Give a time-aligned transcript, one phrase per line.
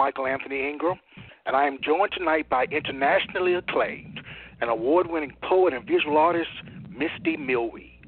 [0.00, 0.98] Michael Anthony Ingram,
[1.44, 4.22] and I am joined tonight by internationally acclaimed
[4.62, 6.48] and award winning poet and visual artist,
[6.88, 8.00] Mysti Milwee.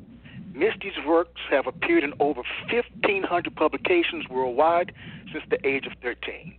[0.54, 2.40] Mysti's works have appeared in over
[2.72, 4.92] 1,500 publications worldwide
[5.30, 6.56] since the age of 13.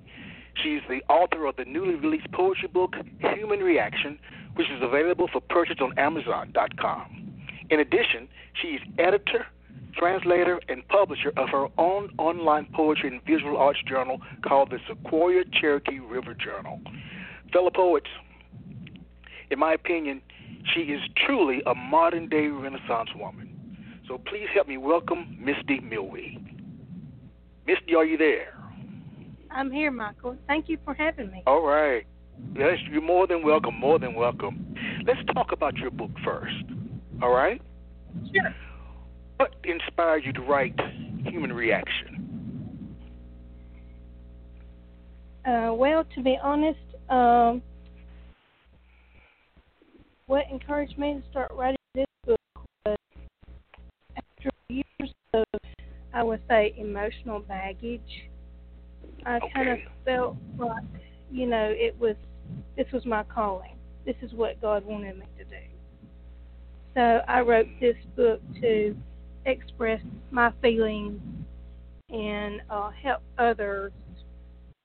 [0.61, 4.19] She is the author of the newly released poetry book, Human Reaction,
[4.53, 7.39] which is available for purchase on Amazon.com.
[7.71, 8.27] In addition,
[8.61, 9.47] she is editor,
[9.95, 15.51] translator, and publisher of her own online poetry and visual arts journal called the Sequoyah
[15.53, 16.81] Cherokee River Journal.
[17.51, 18.07] Fellow poets,
[19.51, 20.21] in my opinion,
[20.73, 23.49] she is truly a modern day Renaissance woman.
[24.07, 26.37] So please help me welcome Mysti Milwee.
[27.67, 28.53] Mysti, are you there?
[29.51, 30.35] I'm here, Michael.
[30.47, 31.43] Thank you for having me.
[31.45, 32.05] All right.
[32.55, 34.75] Yes, you're more than welcome, more than welcome.
[35.05, 36.55] Let's talk about your book first.
[37.21, 37.61] All right?
[38.33, 38.55] Sure.
[39.37, 40.79] What inspired you to write
[41.25, 42.23] Human Reaction?
[45.45, 47.61] Uh, well, to be honest, um,
[50.27, 52.39] what encouraged me to start writing this book
[52.85, 52.97] was
[54.15, 55.43] after years of,
[56.13, 58.29] I would say, emotional baggage.
[59.25, 60.83] I kind of felt like,
[61.31, 62.15] you know, it was
[62.77, 63.75] this was my calling.
[64.05, 65.55] This is what God wanted me to do.
[66.93, 68.95] So I wrote this book to
[69.45, 70.01] express
[70.31, 71.19] my feelings
[72.09, 73.91] and uh, help others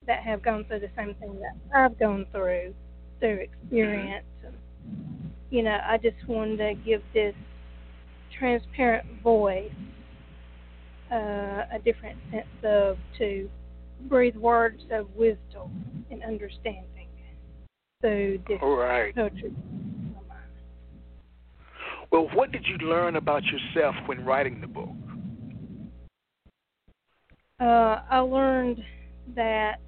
[0.07, 2.75] that have gone through the same thing that I've gone through,
[3.21, 4.25] through experience.
[4.45, 4.55] And,
[5.51, 7.35] you know, I just wanted to give this
[8.39, 9.71] transparent voice
[11.13, 13.49] uh, a different sense of to
[14.09, 17.09] breathe words of wisdom and understanding
[18.01, 19.15] through this All right.
[19.15, 19.53] poetry.
[22.11, 24.89] Well, what did you learn about yourself when writing the book?
[27.61, 28.83] Uh, I learned
[29.35, 29.81] that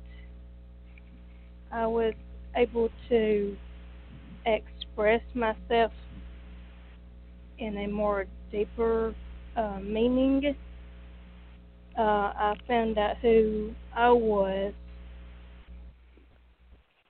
[1.72, 2.14] I was
[2.56, 3.56] able to
[4.44, 5.92] express myself
[7.58, 9.14] in a more deeper
[9.56, 10.54] uh, meaning.
[11.96, 14.72] Uh, I found out who I was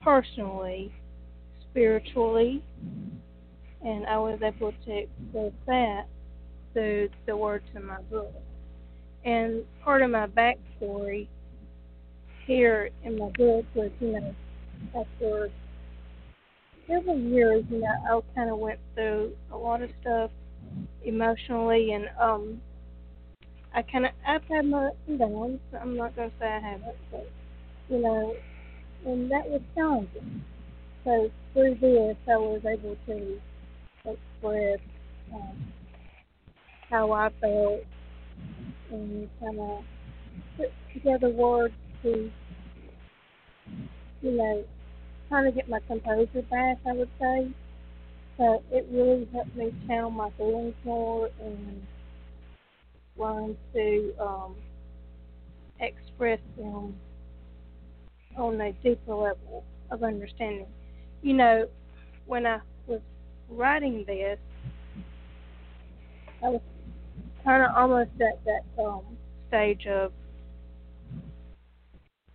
[0.01, 0.91] personally,
[1.69, 2.63] spiritually,
[3.83, 6.03] and I was able to express that
[6.73, 8.33] through the words in my book.
[9.25, 11.27] And part of my backstory
[12.45, 14.35] here in my book was, you know,
[14.95, 15.49] after
[16.87, 20.31] several years, you know, I kind of went through a lot of stuff
[21.03, 22.61] emotionally, and um,
[23.73, 25.59] I kind of I've had my downs.
[25.79, 27.29] I'm not gonna say I haven't, but
[27.89, 28.35] you know,
[29.05, 30.43] and that was challenging.
[31.03, 33.39] So through this, I was able to
[34.41, 34.79] express
[35.33, 35.73] um,
[36.89, 37.81] how I felt
[38.91, 39.83] and kind of
[40.57, 42.31] put together words to,
[44.21, 44.63] you know,
[45.29, 47.49] kind of get my composure back, I would say.
[48.37, 51.85] So it really helped me channel my feelings more and
[53.17, 54.55] learn to um,
[55.79, 56.95] express them
[58.37, 60.65] on a deeper level of understanding.
[61.21, 61.67] You know,
[62.25, 63.01] when I was
[63.51, 64.39] writing this,
[66.43, 66.61] I was
[67.43, 69.01] kind of almost at that um,
[69.47, 70.11] stage of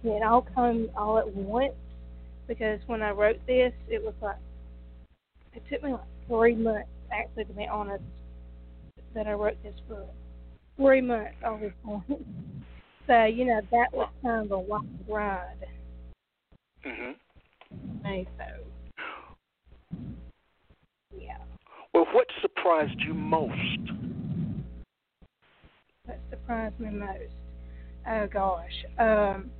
[0.05, 1.75] it all come all at once
[2.47, 4.37] because when I wrote this, it was like
[5.53, 8.05] it took me like three months actually to be honest
[9.15, 10.13] that I wrote this book.
[10.77, 12.05] Three months all this point.
[13.07, 15.65] So you know that was kind of a wild ride.
[18.05, 18.45] Hey, so
[21.19, 21.39] yeah.
[21.97, 23.91] Well, what surprised you most?
[26.05, 27.33] What surprised me most?
[28.07, 28.85] Oh gosh.
[28.99, 29.51] Um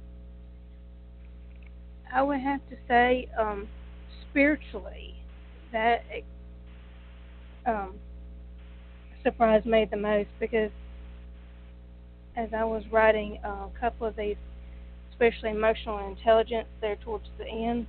[2.13, 3.67] I would have to say, um,
[4.29, 5.15] spiritually,
[5.73, 6.05] that
[7.65, 7.95] um
[9.23, 10.71] surprised me the most because
[12.37, 14.37] as I was writing uh, a couple of these,
[15.11, 17.87] especially emotional intelligence there towards the end,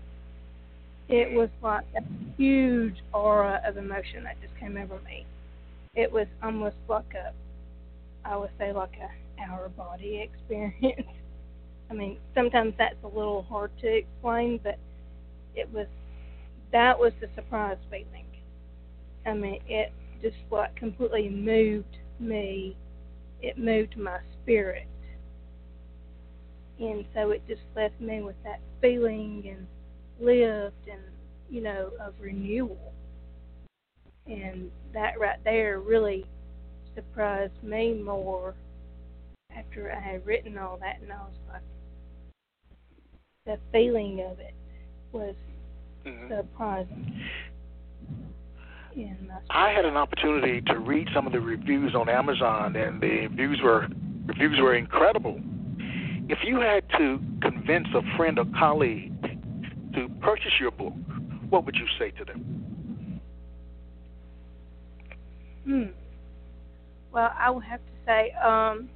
[1.09, 2.01] it was like a
[2.37, 5.25] huge aura of emotion that just came over me.
[5.95, 7.33] It was almost like a,
[8.27, 9.09] I would say like a
[9.41, 11.07] our body experience.
[11.89, 14.77] I mean, sometimes that's a little hard to explain, but
[15.55, 15.87] it was
[16.71, 18.25] that was the surprise feeling.
[19.25, 22.75] I mean, it just like completely moved me.
[23.41, 24.87] It moved my spirit,
[26.79, 29.67] and so it just left me with that feeling and
[30.19, 31.01] lift and
[31.49, 32.93] you know of renewal.
[34.25, 36.25] And that right there really
[36.95, 38.55] surprised me more
[39.55, 41.61] after I had written all that, and I was like,
[43.45, 44.53] the feeling of it
[45.11, 45.35] was
[46.05, 46.27] Mhm.
[46.27, 47.13] surprising.
[49.51, 53.61] I had an opportunity to read some of the reviews on Amazon, and the reviews
[53.61, 53.87] were
[54.25, 55.39] reviews were incredible.
[56.29, 59.13] If you had to convince a friend or colleague
[59.97, 60.93] to purchase your book,
[61.49, 63.21] what would you say to them?
[65.65, 65.83] Hmm.
[67.11, 68.89] Well, I would have to say, um,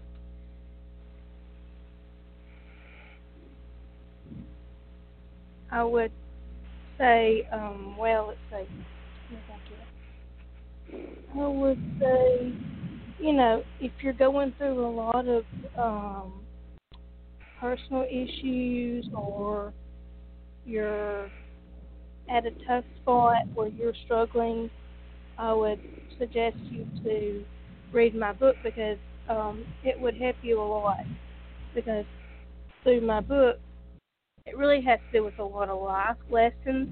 [5.71, 6.12] I would
[6.98, 9.36] say, um, well, let's see.
[11.33, 12.53] I would say,
[13.19, 15.45] you know, if you're going through a lot of
[15.77, 16.42] um,
[17.59, 19.74] personal issues or
[20.66, 21.30] you're
[22.30, 24.69] at a tough spot where you're struggling,
[25.38, 25.80] I would
[26.18, 27.46] suggest you to
[27.92, 28.98] read my book because
[29.30, 31.00] um, it would help you a lot.
[31.74, 32.06] Because
[32.84, 33.60] through my book,
[34.46, 36.90] it really has to do with a lot of life lessons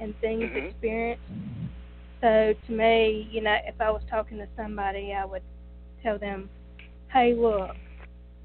[0.00, 0.56] and things Mhm.
[0.56, 1.22] experienced.
[2.20, 5.42] So to me, you know, if I was talking to somebody, I would
[6.02, 6.50] tell them,
[7.12, 7.76] "Hey, look,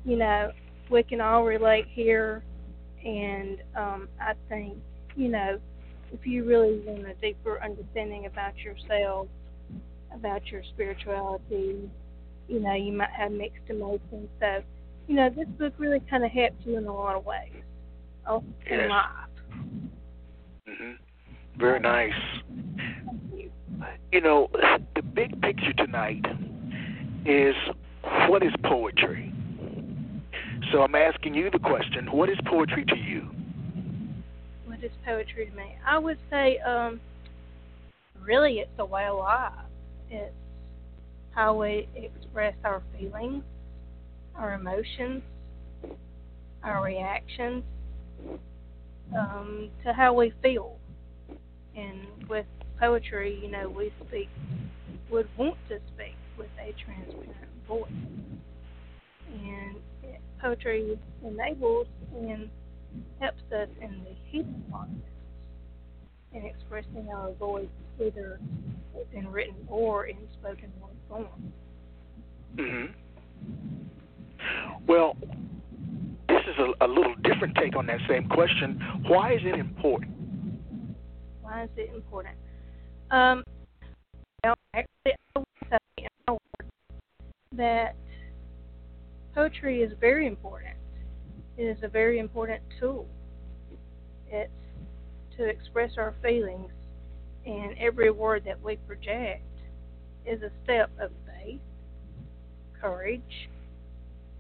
[0.06, 0.52] you know,
[0.90, 2.44] we can all relate here,
[3.06, 4.78] and um, I think,
[5.16, 5.60] you know,
[6.14, 9.28] if you really want a deeper understanding about yourself,
[10.14, 11.90] about your spirituality,
[12.48, 14.28] you know, you might have mixed emotions.
[14.40, 14.62] So,
[15.08, 17.64] you know, this book really kind of helps you in a lot of ways,
[18.68, 18.90] in Yes.
[18.90, 19.30] life.
[20.68, 20.92] hmm
[21.58, 22.12] Very nice.
[23.36, 23.52] You.
[24.12, 24.50] You know,
[24.96, 26.26] the big picture tonight
[27.26, 27.56] is
[28.28, 29.34] what is poetry?
[30.72, 33.30] So I'm asking you the question, what is poetry to you?
[34.66, 35.76] What is poetry to me?
[35.86, 37.02] I would say, um,
[38.22, 39.52] really, it's a way of life.
[40.10, 40.34] It's
[41.32, 43.44] how we express our feelings,
[44.38, 45.24] our emotions,
[46.64, 47.64] our reactions
[49.18, 50.78] um, to how we feel.
[51.76, 52.46] And with
[52.80, 54.30] poetry, you know, we speak,
[55.12, 57.92] would want to speak with a transparent voice.
[59.34, 59.76] And
[60.42, 62.50] poetry enables and
[63.20, 64.96] helps us in the healing process
[66.34, 67.68] in expressing our voice
[68.00, 68.40] either
[69.14, 71.54] in written or in spoken word form.
[72.58, 72.86] hmm
[74.88, 75.16] Well,
[76.28, 78.82] this is a, a little different take on that same question.
[79.08, 80.12] Why is it important?
[81.42, 82.36] Why is it important?
[83.12, 83.44] Um,
[84.44, 86.72] well, actually, I would say in my words
[87.58, 87.96] that
[89.34, 90.76] poetry is very important.
[91.58, 93.08] It is a very important tool.
[94.30, 94.52] It's
[95.38, 96.72] to express our feelings,
[97.46, 99.44] and every word that we project
[100.26, 101.60] is a step of faith,
[102.80, 103.50] courage,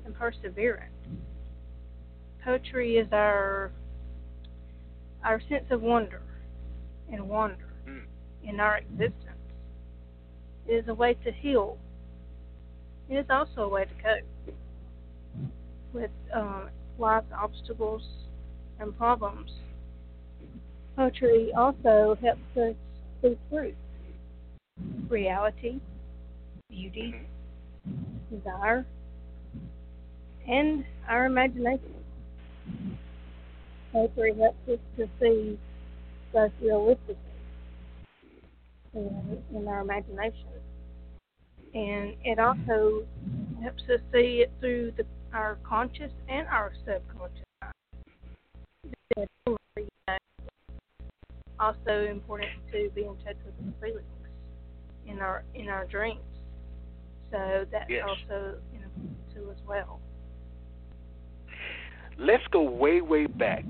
[0.05, 0.91] and perseverance.
[2.43, 3.71] Poetry is our
[5.24, 6.21] our sense of wonder
[7.12, 8.05] and wonder Mm.
[8.43, 9.38] in our existence.
[10.67, 11.77] It is a way to heal.
[13.10, 14.55] It is also a way to cope
[15.93, 18.03] with um, life's obstacles
[18.79, 19.51] and problems.
[20.95, 22.75] Poetry also helps us
[23.21, 23.75] see truth,
[25.10, 25.79] reality,
[26.69, 27.15] beauty,
[28.29, 28.86] desire,
[30.48, 31.93] and our imagination.
[33.91, 35.60] Poetry helps us to see
[36.33, 37.15] both realistically
[38.93, 40.48] in, in our imagination.
[41.74, 43.05] And it also
[43.62, 47.43] helps us see it through the, our conscious and our subconscious
[49.15, 49.27] mind.
[51.59, 54.05] Also important to be in touch with our feelings
[55.07, 56.19] in our in our dreams.
[57.31, 58.03] So that's Yes.
[58.07, 60.00] also important too as well.
[62.17, 63.63] Let's go way, way back.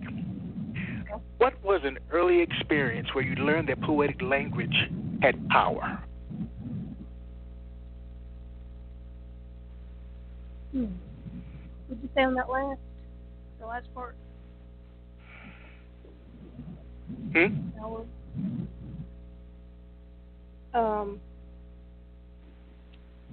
[1.38, 4.76] What was an early experience where you learned that poetic language
[5.22, 6.04] had power?
[10.72, 10.86] Hmm.
[11.92, 12.80] Did you say on that last
[13.60, 14.16] the last part?
[17.34, 17.48] Hmm?
[20.74, 21.20] Um,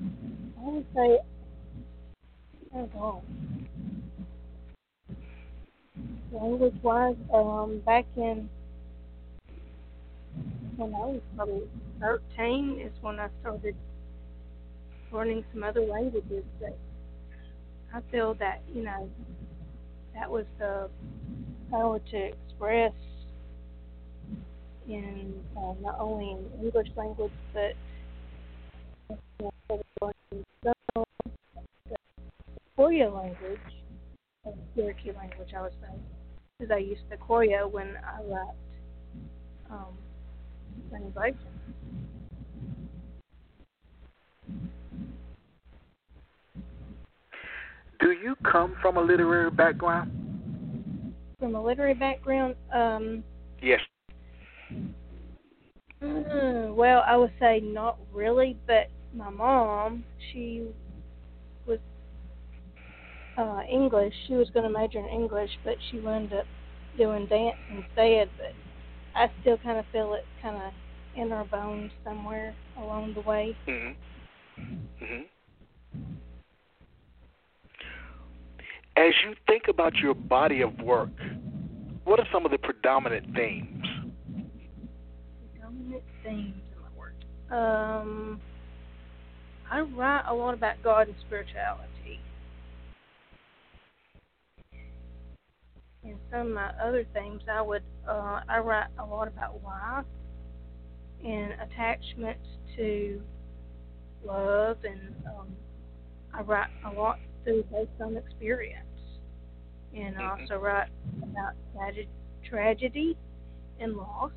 [0.01, 1.21] I would say,
[2.75, 3.23] oh God.
[6.33, 8.49] language wise, um, back in
[10.75, 11.63] when I was probably
[12.01, 13.77] 13 is when I started
[15.13, 16.77] learning some other languages that
[17.93, 19.11] I feel that, you know,
[20.15, 20.91] that was the
[21.71, 22.93] power to express
[24.89, 27.75] in uh, not only in English language but
[32.77, 33.59] Korea language,
[34.75, 35.99] Cherokee language, I would say,
[36.59, 38.55] because I used the Korea when I write
[39.71, 39.99] um,
[40.89, 41.59] translation.
[48.01, 50.13] Do you come from a literary background?
[51.41, 53.25] From a literary background, um,
[53.61, 53.81] Yes.
[56.03, 60.69] Mm, well, I would say not really, but my mom, she
[61.67, 61.79] was
[63.37, 64.15] uh English.
[64.27, 66.47] She was going to major in English, but she wound up
[66.97, 68.31] doing dance instead.
[68.37, 68.55] But
[69.17, 70.73] I still kind of feel it kind of
[71.17, 73.57] in our bones somewhere along the way.
[73.67, 73.97] Mhm.
[75.01, 75.25] Mhm.
[78.99, 81.13] As you think about your body of work,
[82.03, 83.87] what are some of the predominant themes?
[85.61, 87.15] Dominant themes in my work.
[87.57, 88.41] Um,
[89.71, 92.19] I write a lot about God and spirituality.
[96.03, 100.07] And some of my other themes, I would uh, I write a lot about life
[101.25, 102.39] and attachment
[102.77, 103.23] to
[104.27, 105.47] love, and um,
[106.35, 108.88] I write a lot through based on experience.
[109.95, 110.41] And I Mhm.
[110.41, 110.91] also write
[111.23, 112.09] about trage-
[112.45, 113.17] tragedy
[113.81, 114.33] and loss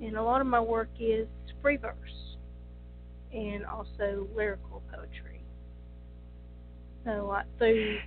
[0.00, 1.28] and a lot of my work is
[1.60, 2.36] free verse
[3.32, 5.42] and also lyrical poetry.
[7.04, 7.98] So like through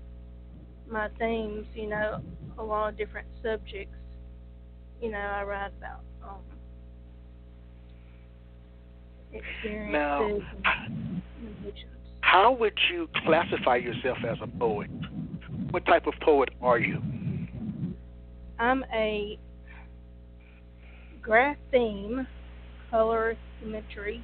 [0.89, 2.21] my themes, you know,
[2.57, 3.95] a lot of different subjects,
[5.01, 6.43] you know, I write about um
[9.31, 10.29] experiences Now,
[11.39, 11.91] and visions.
[12.21, 14.89] how would you classify yourself as a poet?
[15.75, 17.01] What type of poet are you?
[18.57, 19.37] I'm a
[21.21, 22.25] graph theme,
[22.89, 24.23] color imagery,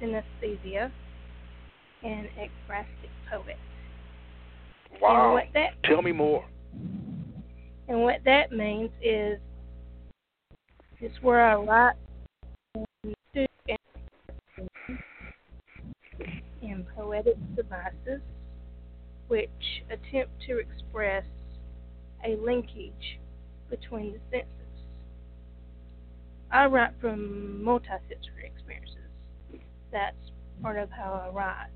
[0.00, 0.90] synesthesia,
[2.02, 3.58] and ekphrastic poet.
[4.98, 5.34] Wow.
[5.34, 6.42] what that Tell me more.
[7.88, 9.38] and what that means is
[11.02, 11.96] it's where I write
[13.04, 13.14] and
[16.62, 18.22] in poetic devices
[19.32, 21.24] which attempt to express
[22.22, 23.18] a linkage
[23.70, 24.84] between the senses.
[26.50, 28.98] I write from multisensory experiences.
[29.90, 30.14] That's
[30.60, 31.70] part of how I write.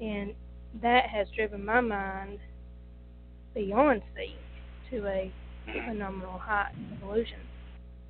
[0.00, 0.34] And
[0.82, 2.40] that has driven my mind
[3.54, 4.34] beyond seeing
[4.90, 5.32] to a
[5.66, 7.46] phenomenal height of illusion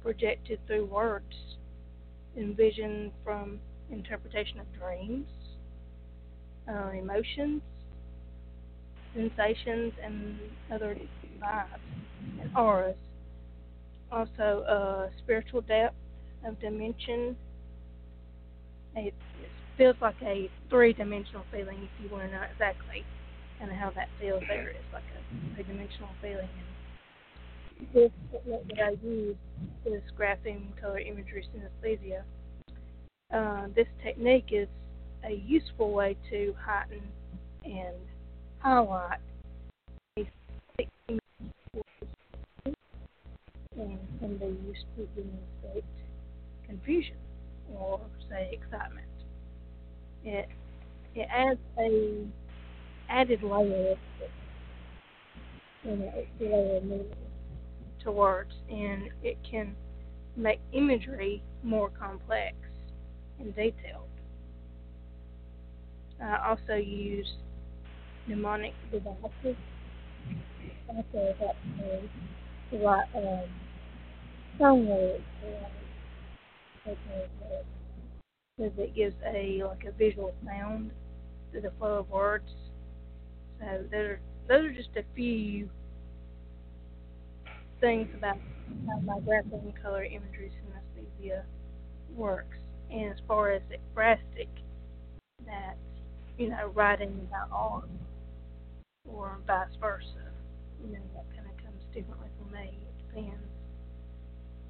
[0.02, 1.58] projected through words
[2.38, 3.58] envisioned from
[3.90, 5.28] interpretation of dreams,
[6.66, 7.60] uh, emotions,
[9.16, 10.38] sensations, and
[10.72, 10.96] other
[11.40, 12.96] vibes and auras.
[14.12, 15.96] Also, uh, spiritual depth
[16.46, 17.36] of dimension.
[18.94, 19.14] It,
[19.76, 23.04] feels like a three-dimensional feeling if you want to know exactly
[23.60, 24.70] of how that feels there.
[24.70, 26.48] It's like a three-dimensional feeling.
[27.78, 29.36] And this technique that I use,
[29.84, 32.22] this grapheme color imagery synesthesia,
[33.34, 34.68] uh, this technique is
[35.24, 37.02] a useful way to heighten
[37.64, 37.96] and
[38.66, 39.20] a lot.
[43.76, 45.84] and can be used to demonstrate
[46.66, 47.16] confusion
[47.74, 49.06] or say excitement.
[50.24, 50.48] It
[51.14, 52.26] it adds a
[53.08, 53.98] added layer of
[55.84, 57.06] you know, layer of meaning
[58.02, 59.76] to words and it can
[60.36, 62.56] make imagery more complex
[63.38, 64.08] and detailed.
[66.20, 67.30] I also use
[68.26, 69.56] mnemonic devices.
[70.88, 72.10] Also helps me
[72.70, 73.42] to write um,
[74.60, 75.66] lyrics and
[78.56, 80.90] because it gives a like a visual sound
[81.52, 82.48] to the flow of words.
[83.60, 85.68] So those are those are just a few
[87.80, 88.38] things about
[88.86, 91.42] how my and color imagery synesthesia
[92.14, 92.58] works.
[92.90, 94.48] And as far as ekphrastic,
[95.44, 95.78] that's
[96.38, 97.88] you know writing about art
[99.12, 100.06] or vice versa.
[100.82, 102.78] You know that kind of comes differently for me.
[102.80, 103.42] It depends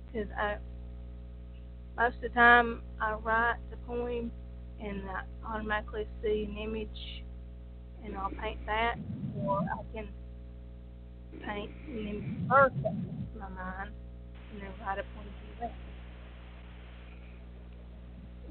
[0.06, 0.56] because I
[1.96, 4.30] most of the time I write the poem
[4.80, 7.24] and I automatically see an image
[8.04, 8.96] and I'll paint that
[9.44, 10.08] or I can
[11.44, 12.72] paint and then birth
[13.38, 13.90] my mind,
[14.54, 15.74] you know, right up on the left.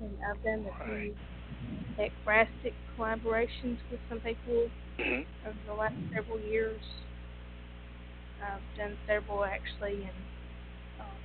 [0.01, 5.23] And I've done a few ekphrastic collaborations with some people Mm-hmm.
[5.47, 6.81] over the last several years.
[8.41, 10.17] I've done several actually, and
[10.99, 11.19] um,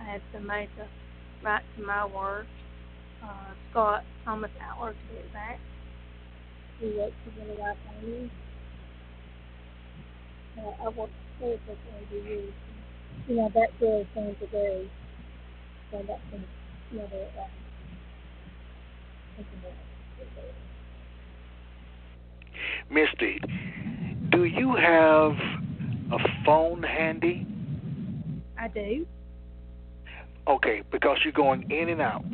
[0.00, 0.86] I had somebody to
[1.42, 2.46] write to my work.
[3.22, 5.60] Uh, Scott Thomas Outlar to be exact.
[6.80, 8.30] He wrote to one of my paintings.
[10.58, 12.52] Uh, I've worked for over years.
[13.28, 14.88] You know, that girl came today.
[15.90, 16.20] So that's
[16.92, 17.63] another uh.
[22.90, 23.40] Mysti,
[24.30, 25.32] do you have
[26.12, 27.46] a phone handy?
[28.58, 29.06] I do.
[30.46, 32.24] Okay, because you're going in and out,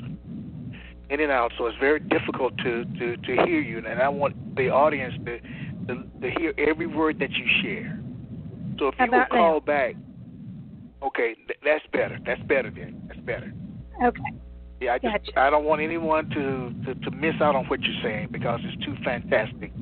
[1.11, 4.57] in and out, so it's very difficult to to to hear you, and I want
[4.57, 5.41] the audience to
[5.87, 8.01] to, to hear every word that you share.
[8.79, 9.61] So if How you will about call now?
[9.61, 9.95] back,
[11.03, 12.19] okay, th- that's better.
[12.27, 13.03] That's better then.
[13.07, 13.53] That's better.
[14.03, 14.35] Okay.
[14.81, 15.39] Yeah, I just Gotcha.
[15.39, 18.83] I don't want anyone to, to to miss out on what you're saying because it's
[18.85, 19.73] too fantastic,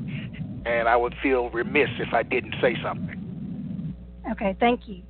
[0.66, 3.94] and I would feel remiss if I didn't say something.
[4.32, 4.56] Okay.
[4.58, 5.02] Thank you.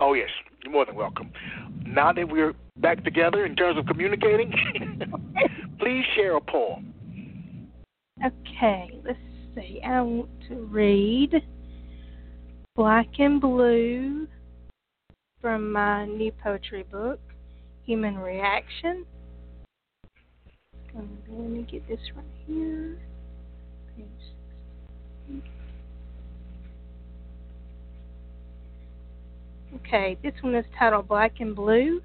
[0.00, 0.28] Oh yes,
[0.62, 1.32] you're more than welcome.
[1.84, 4.52] Now that we're back together in terms of communicating,
[5.80, 6.94] please share a poem.
[8.24, 9.18] Okay, let's
[9.54, 9.80] see.
[9.84, 11.34] I want to read
[12.76, 14.28] Black and Blue
[15.40, 17.20] from my new poetry book,
[17.88, 19.06] Human Reaction.
[20.94, 22.98] Um, let me get this right here.
[23.96, 24.06] Page
[25.26, 25.42] 16.
[29.76, 32.02] Okay, this one is titled Black and Blue,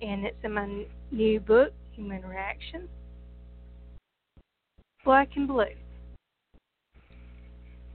[0.00, 2.88] and it's in my new book, Human Reaction.
[5.04, 5.64] Black and blue.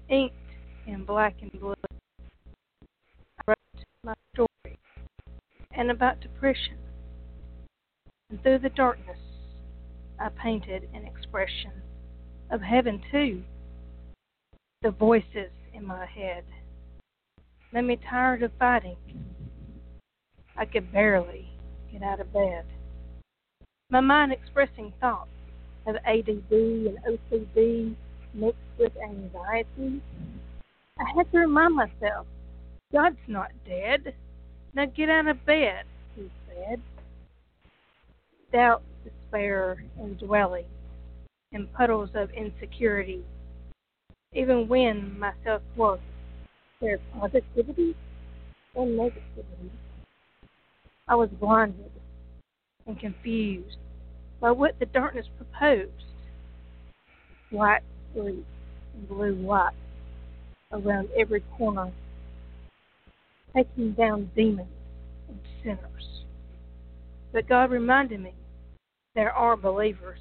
[0.10, 0.36] Inked
[0.86, 1.74] in black and blue.
[3.40, 3.58] I wrote
[4.04, 4.78] my story
[5.72, 6.76] and about depression.
[8.30, 9.20] And through the darkness,
[10.20, 11.72] I painted an expression
[12.52, 13.44] of heaven too.
[14.82, 16.44] The voices in my head
[17.72, 18.98] made me tired of fighting.
[20.58, 21.48] I could barely
[21.92, 22.66] get out of bed.
[23.90, 25.30] My mind expressing thoughts
[25.86, 27.96] of ADD and OCD
[28.34, 30.02] mixed with anxiety.
[31.00, 32.28] I had to remind myself,
[32.92, 34.14] God's not dead.
[34.74, 35.86] Now get out of bed,
[36.16, 36.82] he said.
[38.52, 40.66] Doubt, despair, and dwelling
[41.52, 43.24] in puddles of insecurity.
[44.34, 46.00] Even when my self worth,
[46.80, 47.96] there's positivity
[48.76, 49.70] and negativity.
[51.08, 51.92] I was blinded
[52.86, 53.78] and confused
[54.40, 55.92] by what the darkness proposed.
[57.50, 57.82] White
[58.12, 58.46] streets
[58.94, 59.76] and blue lights
[60.72, 61.92] around every corner,
[63.54, 64.68] taking down demons
[65.30, 66.17] and sinners.
[67.38, 68.34] But God reminded me
[69.14, 70.18] there are believers.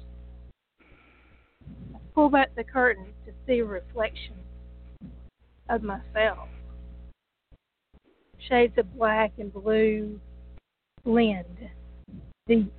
[1.59, 4.35] I pull back the curtain to see a reflection
[5.67, 6.47] of myself.
[8.47, 10.19] Shades of black and blue
[11.03, 11.47] blend
[12.47, 12.71] deep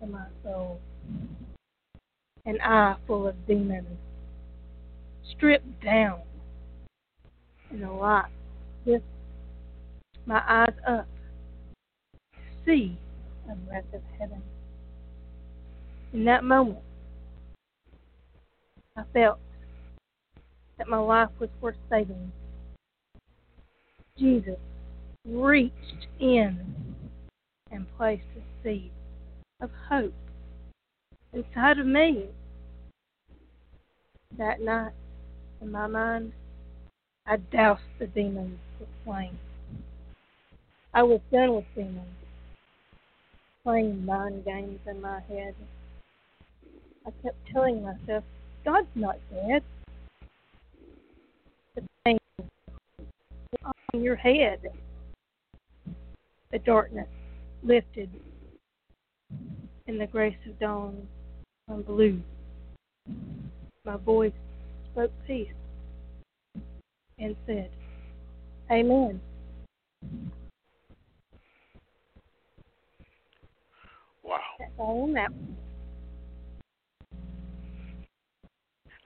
[0.00, 0.80] in my soul.
[2.46, 3.98] An eye full of demons,
[5.36, 6.22] stripped down
[7.70, 8.30] in the light,
[10.24, 11.06] my eyes up
[12.32, 12.98] to see
[13.50, 14.42] a breath of heaven.
[16.12, 16.78] In that moment,
[18.96, 19.38] I felt
[20.78, 22.32] that my life was worth saving.
[24.18, 24.58] Jesus
[25.26, 26.94] reached in
[27.70, 28.92] and placed a seed
[29.60, 30.14] of hope
[31.32, 32.26] inside of me.
[34.38, 34.92] That night,
[35.60, 36.32] in my mind,
[37.26, 39.38] I doused the demons with flame.
[40.92, 42.06] I was done with demons,
[43.64, 45.54] playing mind games in my head.
[47.06, 48.22] I kept telling myself,
[48.64, 49.62] God's not dead.
[51.74, 54.60] The was on your head.
[56.52, 57.08] The darkness
[57.62, 58.10] lifted
[59.86, 61.08] in the grace of dawn
[61.68, 62.20] on blue.
[63.84, 64.32] My voice
[64.92, 65.48] spoke peace
[67.18, 67.70] and said,
[68.70, 69.20] Amen.
[74.78, 75.32] That's that.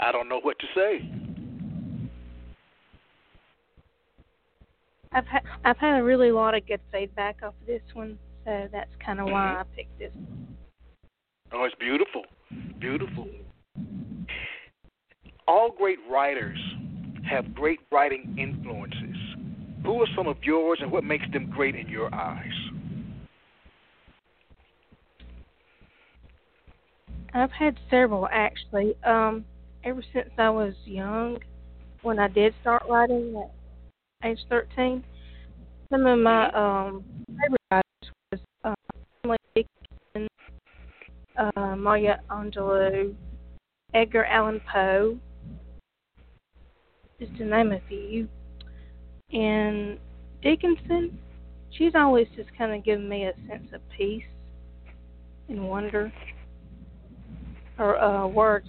[0.01, 1.11] I don't know what to say.
[5.13, 8.69] I've had I've had a really lot of good feedback off of this one, so
[8.71, 9.61] that's kind of why mm-hmm.
[9.61, 10.13] I picked this.
[10.15, 10.57] one.
[11.53, 12.23] Oh, it's beautiful.
[12.79, 13.27] Beautiful.
[15.47, 16.59] All great writers
[17.29, 19.17] have great writing influences.
[19.85, 22.53] Who are some of yours and what makes them great in your eyes?
[27.35, 28.95] I've had several actually.
[29.05, 29.45] Um,
[29.85, 31.39] ever since I was young,
[32.03, 33.43] when I did start writing
[34.23, 35.05] at age 13,
[35.91, 38.75] some of my um, favorite writers was uh,
[39.25, 40.29] Emily Dickinson,
[41.37, 43.15] uh, Maya Angelou,
[43.95, 45.19] Edgar Allan Poe,
[47.21, 48.29] just to name a few.
[49.33, 49.99] And
[50.43, 51.19] Dickinson,
[51.71, 54.25] she's always just kind of given me a sense of peace
[55.49, 56.13] and wonder.
[57.79, 58.69] Her uh, words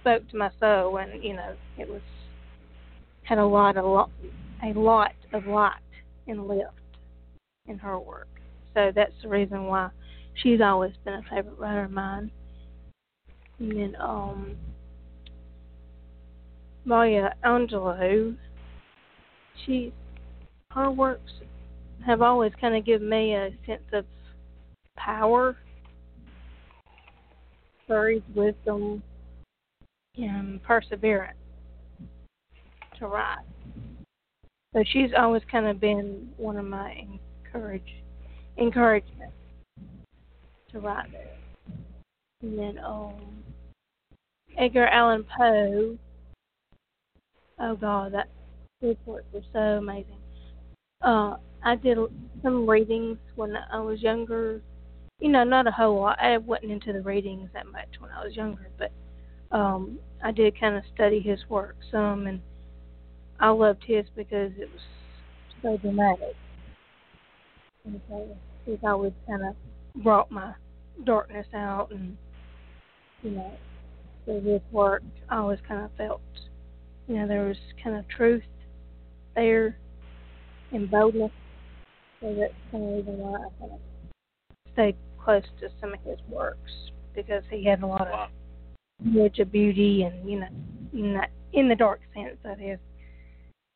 [0.00, 2.02] spoke to my soul, and you know, it was
[3.22, 4.10] had a lot, a lot,
[4.62, 5.80] a lot of light
[6.26, 6.72] and lift
[7.66, 8.28] in her work.
[8.74, 9.90] So that's the reason why
[10.34, 12.30] she's always been a favorite writer of mine.
[13.58, 14.56] And then um
[16.84, 18.36] Maya Angelou,
[19.64, 19.92] she
[20.70, 21.32] her works
[22.06, 24.04] have always kind of given me a sense of
[24.96, 25.56] power,
[27.88, 29.02] courage, wisdom,
[30.16, 31.36] and perseverance
[32.98, 33.38] to write.
[34.74, 37.06] So she's always kind of been one of my
[37.44, 38.04] encourage
[38.58, 39.32] encouragement
[40.72, 41.08] to write.
[42.42, 43.42] And then um
[44.58, 45.96] Edgar Allan Poe.
[47.60, 48.28] Oh God, that
[49.06, 50.18] works were so amazing.
[51.02, 51.98] Uh, I did
[52.42, 54.60] some readings when I was younger.
[55.20, 56.18] You know, not a whole lot.
[56.20, 58.92] I wasn't into the readings that much when I was younger, but
[59.50, 62.40] um, I did kind of study his work some, and
[63.40, 64.82] I loved his because it was
[65.60, 66.36] so dramatic.
[67.84, 68.28] And so
[68.64, 69.56] he's always kind of
[70.04, 70.54] brought my
[71.04, 72.16] darkness out, and
[73.22, 73.52] you know,
[74.24, 76.20] through his work, I always kind of felt,
[77.08, 78.44] you know, there was kind of truth
[79.34, 79.76] there
[80.70, 81.32] and boldness.
[82.20, 83.80] So that's kind of reason why I kind of
[84.74, 86.72] stayed close to some of his works
[87.14, 88.28] because he had a lot of
[89.04, 90.48] image of beauty and you know,
[90.92, 92.78] in, that, in the dark sense that is.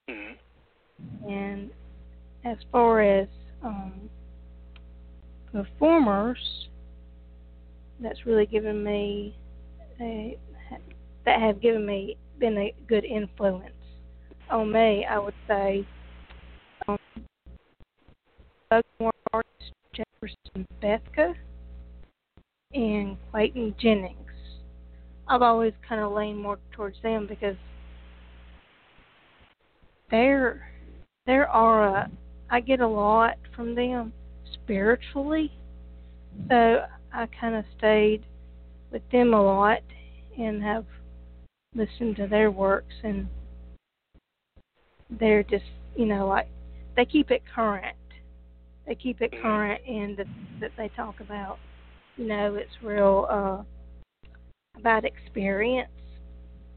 [0.09, 1.29] Mm-hmm.
[1.29, 1.71] And
[2.45, 3.29] as far as
[3.63, 4.09] um,
[5.53, 6.39] performers,
[8.01, 9.37] that's really given me
[10.01, 10.39] a,
[11.25, 13.71] that have given me been a good influence
[14.51, 15.07] on me.
[15.09, 15.87] I would say
[16.89, 16.99] um,
[19.95, 21.35] Jefferson Bethke
[22.75, 24.17] and Clayton Jennings.
[25.29, 27.57] I've always kind of leaned more towards them because
[30.11, 30.69] they're
[31.27, 32.11] there are a
[32.51, 34.13] I get a lot from them
[34.53, 35.51] spiritually.
[36.49, 38.25] So I kind of stayed
[38.91, 39.81] with them a lot
[40.39, 40.85] and have
[41.75, 43.27] listened to their works and
[45.19, 45.65] they're just
[45.97, 46.49] you know like
[46.97, 47.97] they keep it current.
[48.87, 50.25] They keep it current in the
[50.61, 51.59] that they talk about.
[52.17, 53.63] You know, it's real uh
[54.79, 55.91] about experience.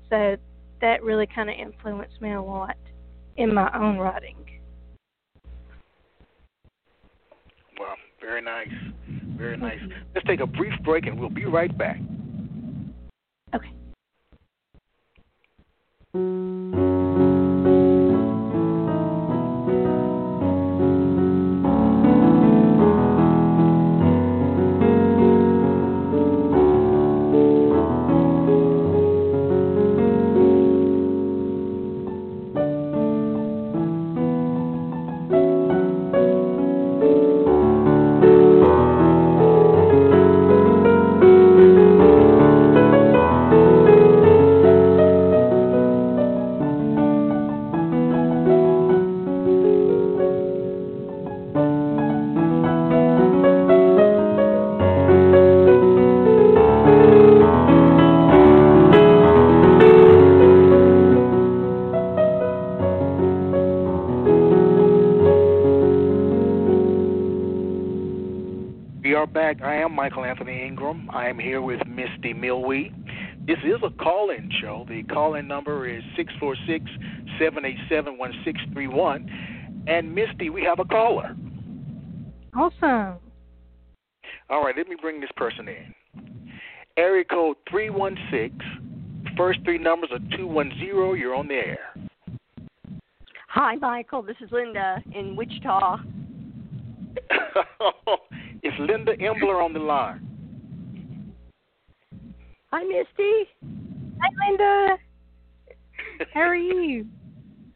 [0.10, 0.38] So
[0.82, 2.78] that really kind of influenced me a lot
[3.38, 4.36] in my own writing.
[7.80, 8.68] Well, very nice.
[9.38, 9.80] Very nice.
[10.13, 12.00] Let's take a brief break and we'll be right back.
[13.54, 13.72] Okay.
[76.39, 76.86] 646
[77.39, 79.86] 787 1631.
[79.88, 81.36] And Mysti, we have a caller.
[82.56, 83.19] Awesome.
[84.50, 85.93] All right, let me bring this person in.
[86.98, 89.34] Area code 316.
[89.36, 91.17] First three numbers are 210.
[91.19, 91.93] You're on the air.
[93.50, 94.21] Hi, Michael.
[94.21, 95.98] This is Linda in Wichita.
[98.63, 100.28] it's Linda Embler on the line.
[102.71, 103.43] Hi, Mysti.
[104.21, 104.98] Hi, Linda.
[106.34, 107.06] How are you?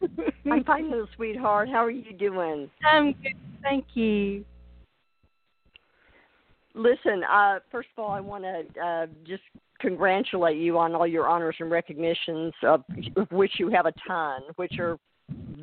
[0.52, 1.70] I'm fine, little sweetheart.
[1.70, 2.70] How are you doing?
[2.90, 4.46] I'm good, thank you.
[6.74, 9.44] Listen, uh, first of all, I want to uh, just
[9.80, 12.84] congratulate you on all your honors and recognitions, of,
[13.16, 14.98] of which you have a ton, which are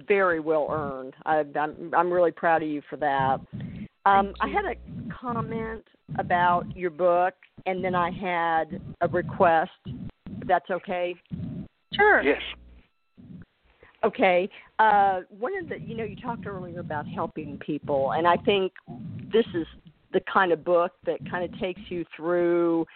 [0.06, 1.14] very well earned.
[1.24, 3.40] I, I'm I'm really proud of you for that.
[4.04, 4.76] Um, I had a
[5.12, 5.84] comment
[6.18, 7.34] about your book,
[7.66, 9.70] and then I had a request.
[9.86, 11.14] If that's okay.
[11.94, 12.22] Sure.
[12.22, 12.40] Yes.
[14.06, 14.48] Okay.
[14.78, 18.72] Uh, one of the, you know, you talked earlier about helping people, and I think
[19.32, 19.66] this is
[20.12, 22.86] the kind of book that kind of takes you through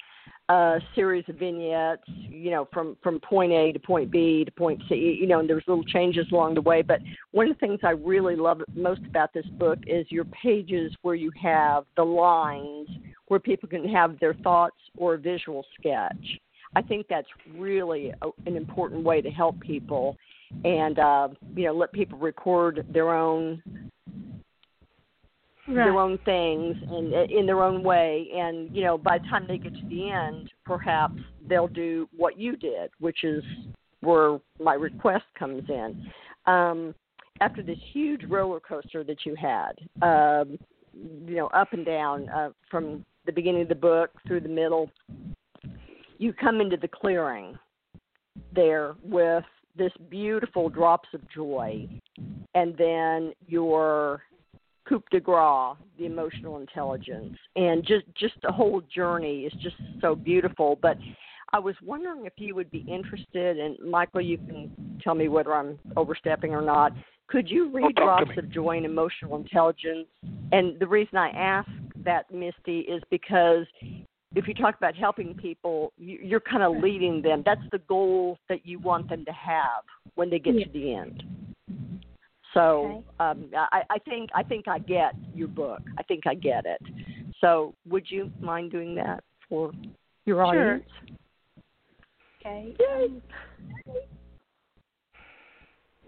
[0.48, 4.80] a series of vignettes, you know, from from point A to point B to point
[4.88, 6.80] C, you know, and there's little changes along the way.
[6.80, 7.00] But
[7.32, 11.16] one of the things I really love most about this book is your pages where
[11.16, 12.88] you have the lines
[13.26, 16.38] where people can have their thoughts or a visual sketch.
[16.74, 20.16] I think that's really a, an important way to help people,
[20.64, 23.62] and uh, you know, let people record their own
[25.68, 25.84] Right.
[25.84, 29.56] their own things and in their own way and you know by the time they
[29.56, 31.14] get to the end perhaps
[31.48, 33.44] they'll do what you did which is
[34.00, 36.10] where my request comes in
[36.46, 36.92] um
[37.40, 40.58] after this huge roller coaster that you had um
[41.26, 44.90] you know up and down uh, from the beginning of the book through the middle
[46.18, 47.56] you come into the clearing
[48.52, 49.44] there with
[49.76, 51.88] this beautiful drops of joy
[52.54, 54.22] and then your
[54.88, 60.14] coup de grace, the emotional intelligence, and just just the whole journey is just so
[60.14, 60.78] beautiful.
[60.82, 60.96] But
[61.52, 65.54] I was wondering if you would be interested, and Michael, you can tell me whether
[65.54, 66.92] I'm overstepping or not.
[67.28, 70.08] Could you oh, read talk to Drops of Joy and Emotional Intelligence?
[70.52, 71.68] And the reason I ask
[72.04, 73.66] that, Mysti, is because
[74.34, 77.42] if you talk about helping people, you- you're kind of leading them.
[77.42, 80.64] That's the goal that you want them to have when they get Yeah.
[80.64, 81.24] to the end.
[82.52, 83.04] So Okay.
[83.20, 85.82] um, I, I think I think I get your book.
[85.98, 86.82] I think I get it.
[87.40, 89.72] So would you mind doing that for
[90.24, 90.46] your Sure.
[90.46, 90.88] audience?
[92.40, 92.74] Okay.
[92.92, 93.22] um,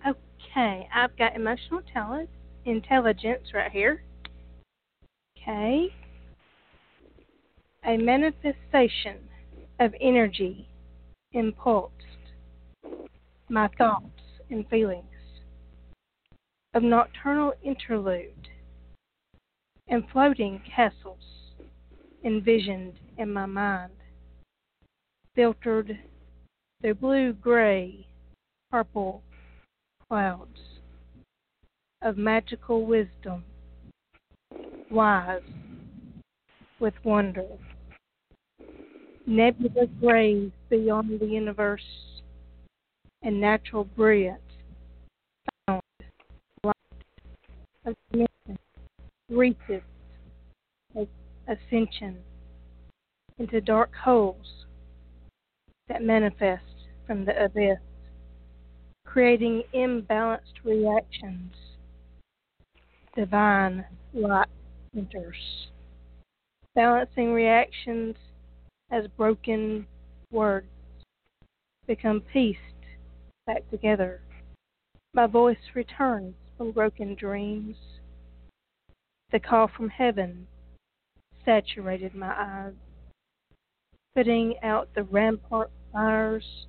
[0.04, 2.28] Okay, I've got emotional talent,
[2.64, 4.02] intelligence right here.
[5.38, 5.94] Okay.
[7.84, 9.28] A manifestation
[9.80, 10.68] of energy
[11.32, 11.92] impulsed
[13.48, 15.04] my thoughts and feelings.
[16.74, 18.48] Of nocturnal interlude
[19.88, 21.24] and floating castles
[22.24, 23.92] envisioned in my mind,
[25.34, 25.98] filtered
[26.80, 28.06] through blue, gray,
[28.70, 29.24] purple
[30.08, 30.60] clouds
[32.00, 33.42] of magical wisdom,
[34.88, 35.42] wise
[36.78, 37.46] with wonder.
[39.26, 41.82] Nebula grays beyond the universe
[43.22, 44.40] and natural brilliance
[45.66, 45.82] found
[46.64, 46.74] light
[47.86, 48.58] of dimension,
[49.30, 49.82] reaches
[51.48, 52.18] ascension
[53.38, 54.66] into dark holes
[55.88, 56.64] that manifest
[57.06, 57.78] from the abyss
[59.12, 61.52] creating imbalanced reactions.
[63.14, 64.48] Divine light
[64.96, 65.68] enters,
[66.74, 68.16] balancing reactions
[68.92, 69.86] as broken
[70.30, 70.66] words
[71.86, 72.58] become pieced
[73.46, 74.20] back together.
[75.14, 77.76] My voice returns from broken dreams.
[79.32, 80.46] The call from heaven
[81.44, 82.74] saturated my eyes,
[84.14, 86.66] putting out the rampart fires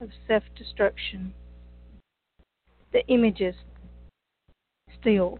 [0.00, 1.34] of self destruction
[2.92, 3.54] the images
[4.98, 5.38] still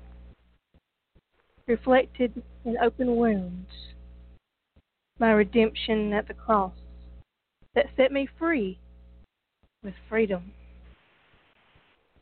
[1.67, 3.71] reflected in open wounds
[5.19, 6.73] my redemption at the cross
[7.75, 8.79] that set me free
[9.83, 10.53] with freedom.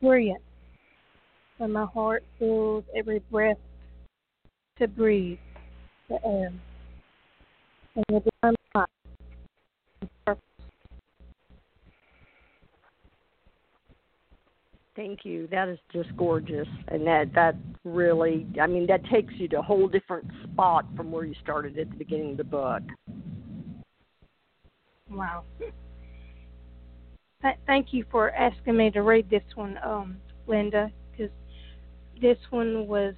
[0.00, 0.42] Brilliant
[1.58, 3.56] when my heart fills every breath
[4.78, 5.38] to breathe
[6.08, 6.52] the air.
[7.94, 8.88] And the divine light
[10.02, 10.42] and purpose.
[14.96, 15.46] Thank you.
[15.48, 17.54] That is just gorgeous, and that that
[17.84, 21.78] really, I mean, that takes you to a whole different spot from where you started
[21.78, 22.82] at the beginning of the book.
[25.10, 25.44] Wow.
[27.42, 31.30] Th- thank you for asking me to read this one, um, Linda, because
[32.20, 33.14] this one was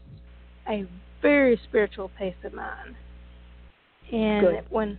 [0.69, 0.85] a
[1.23, 2.97] very spiritual piece of mine.
[4.13, 4.65] And Good.
[4.71, 4.99] when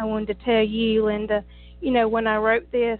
[0.00, 1.44] I wanted to tell you, Linda,
[1.82, 2.98] you know, when I wrote this,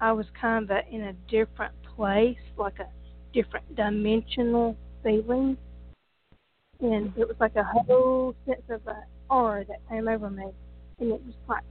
[0.00, 2.88] I was kind of in a different place, like a
[3.34, 5.58] different dimensional feeling.
[6.80, 8.94] And it was like a whole sense of uh,
[9.28, 10.46] aura that came over me.
[10.98, 11.62] And it was like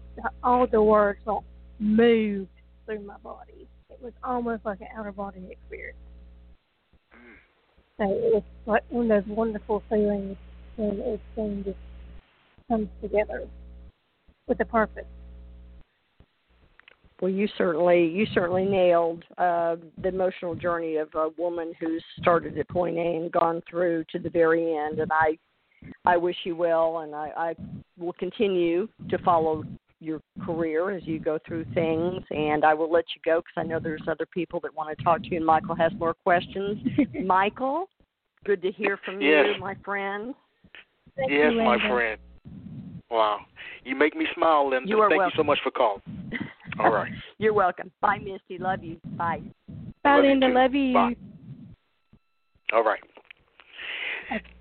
[0.44, 1.42] all the words like
[1.80, 2.52] moved
[2.86, 3.68] through my body.
[3.90, 5.98] It was almost like an outer body experience.
[7.98, 10.38] So it was like one of those wonderful feelings
[10.76, 11.78] when everything just
[12.70, 13.48] comes together
[14.48, 15.06] with a purpose.
[17.22, 22.58] Well, you certainly you certainly nailed uh, the emotional journey of a woman who's started
[22.58, 25.00] at point A and gone through to the very end.
[25.00, 25.38] And I
[26.06, 27.56] I wish you well, and I, I
[27.98, 29.64] will continue to follow
[30.02, 32.24] your career as you go through things.
[32.30, 35.04] And I will let you go because I know there's other people that want to
[35.04, 36.78] talk to you, and Michael has more questions.
[37.26, 37.90] Michael,
[38.46, 39.46] good to hear from Yes.
[39.56, 40.34] you, my friend.
[41.18, 42.20] Thank yes, you, my friend.
[43.12, 43.40] Wow.
[43.84, 44.88] You make me smile, Linda.
[44.88, 45.34] You are Thank welcome.
[45.38, 46.02] you so much for calling.
[46.84, 47.12] All right.
[47.38, 47.92] You're welcome.
[48.02, 48.60] Bye, Mysti.
[48.60, 48.98] Love you.
[49.18, 49.42] Bye.
[50.04, 50.48] Bye, Love Linda.
[50.48, 50.54] too.
[50.54, 50.94] Love you.
[50.94, 51.16] Bye.
[52.74, 53.00] All right.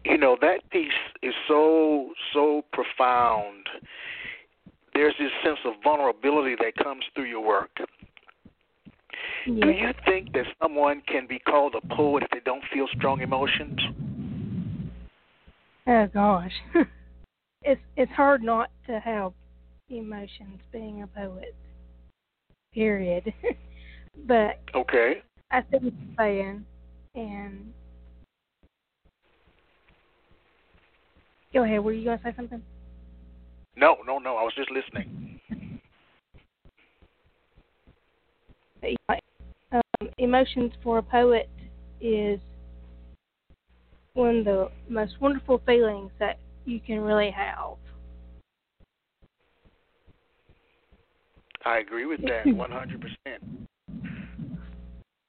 [0.04, 0.88] You know, that piece
[1.22, 3.66] is so, so profound.
[4.94, 7.70] There's this sense of vulnerability that comes through your work.
[9.46, 13.20] Do you think that someone can be called a poet if they don't feel strong
[13.20, 13.78] emotions?
[15.87, 16.52] Oh gosh,
[17.62, 19.33] it's it's hard not to have
[19.88, 21.54] emotions being a poet.
[22.72, 23.33] Period.
[24.26, 25.22] but Okay.
[25.50, 26.64] I see what you're saying,
[27.14, 27.72] and
[31.52, 31.83] go ahead.
[31.83, 32.62] Were you going to say something?
[33.76, 34.37] No, no, no.
[34.37, 35.40] I was just listening.
[39.70, 41.50] Um, emotions for a poet
[42.00, 42.40] is
[44.14, 47.76] one of the most wonderful feelings that you can really have.
[51.68, 53.09] I agree with that 100%.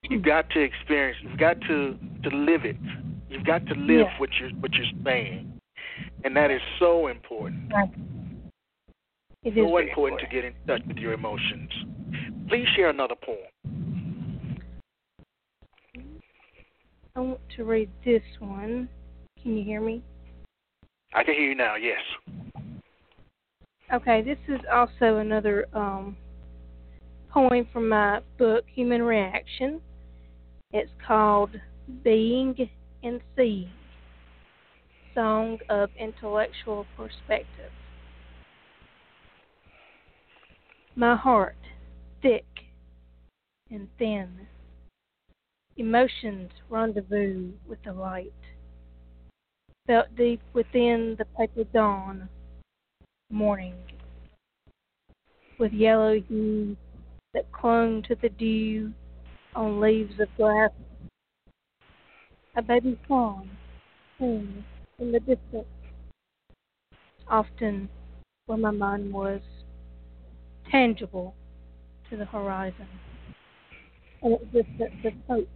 [0.03, 1.17] You've got to experience.
[1.21, 2.77] You've got to to live it.
[3.29, 4.19] You've got to live Yeah.
[4.19, 5.51] what you're what you're saying,
[6.23, 7.73] and that is so important.
[9.43, 11.71] It is so very important to get in touch with your emotions.
[12.47, 14.59] Please share another poem.
[17.15, 18.87] I want to read this one.
[19.43, 20.01] Can you hear me?
[21.13, 21.75] I can hear you now.
[21.75, 21.99] Yes.
[23.91, 26.15] Okay, this is also another um,
[27.31, 29.81] poem from my book, Human Reaction.
[30.71, 31.51] It's called
[32.03, 32.69] Being
[33.03, 33.69] and Seeing
[35.13, 37.71] Song of Intellectual Perspective.
[40.95, 41.55] My heart,
[42.21, 42.45] thick
[43.69, 44.47] and thin,
[45.77, 48.33] emotions rendezvous with the light,
[49.85, 52.27] felt deep within the paper dawn
[53.31, 53.75] morning,
[55.59, 56.75] with yellow hue
[57.33, 58.91] that clung to the dew
[59.55, 60.71] on leaves of grass.
[62.55, 63.49] A baby fawn
[64.17, 64.63] sings
[64.97, 65.67] in the distance,
[67.27, 67.89] often
[68.47, 69.41] where my mind was
[70.69, 71.35] tangible
[72.09, 72.87] to the horizon,
[74.23, 75.49] an existence of hope.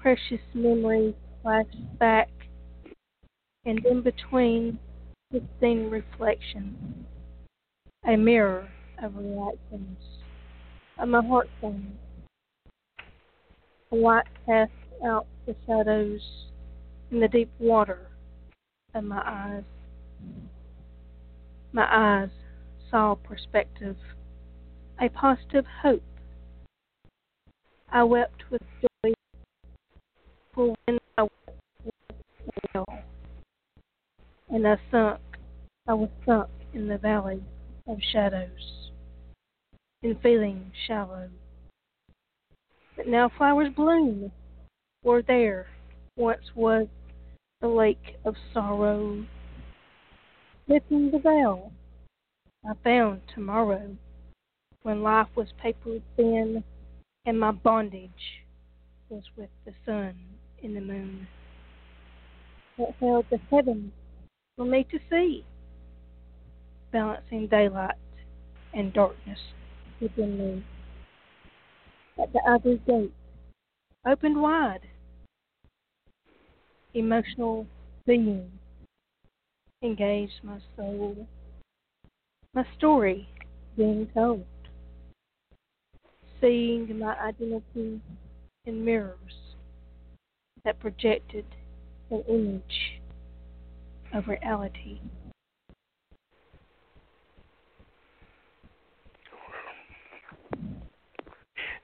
[0.00, 1.66] Precious memories flash
[1.98, 2.30] back,
[3.64, 4.78] and in between
[5.30, 7.04] the pristine reflection,
[8.06, 8.68] a mirror
[9.02, 9.98] of reactions
[10.98, 11.96] of my heartstrings.
[13.92, 16.20] A light casts out the shadows
[17.10, 18.08] in the deep water
[18.94, 19.64] of my eyes.
[21.72, 22.30] My eyes
[22.90, 23.96] saw perspective,
[25.00, 26.02] a positive hope.
[27.90, 29.12] I wept with joy,
[30.54, 31.94] for when I wept with
[34.50, 35.20] and I sunk,
[35.86, 37.42] I was sunk in the valley
[37.86, 38.77] of shadows,
[40.02, 41.28] in feeling shallow.
[42.96, 44.30] But now flowers bloom,
[45.02, 45.66] where there
[46.16, 46.86] once was
[47.60, 49.24] the lake of sorrow.
[50.68, 51.72] Lifting the veil,
[52.64, 53.96] I found tomorrow,
[54.82, 56.62] when life was paper thin,
[57.24, 58.44] and my bondage
[59.08, 60.14] was with the sun
[60.62, 61.26] and the moon
[62.76, 63.92] that held the heavens
[64.56, 65.44] for me to see,
[66.92, 67.94] balancing daylight
[68.74, 69.38] and darkness
[70.00, 70.64] within me.
[72.20, 73.12] At the ivory gate,
[74.06, 74.88] opened wide,
[76.94, 77.66] emotional
[78.06, 78.50] being.
[79.80, 81.28] Engaged my soul,
[82.52, 83.28] my story
[83.76, 84.44] being told,
[86.40, 88.00] seeing my identity
[88.66, 89.54] in mirrors
[90.64, 91.44] that projected
[92.10, 93.00] an image
[94.12, 94.98] of reality.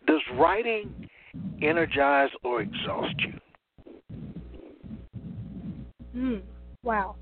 [0.07, 1.09] Does writing
[1.63, 3.33] energize or exhaust you?
[6.13, 6.37] Hmm.
[6.83, 7.17] Wow.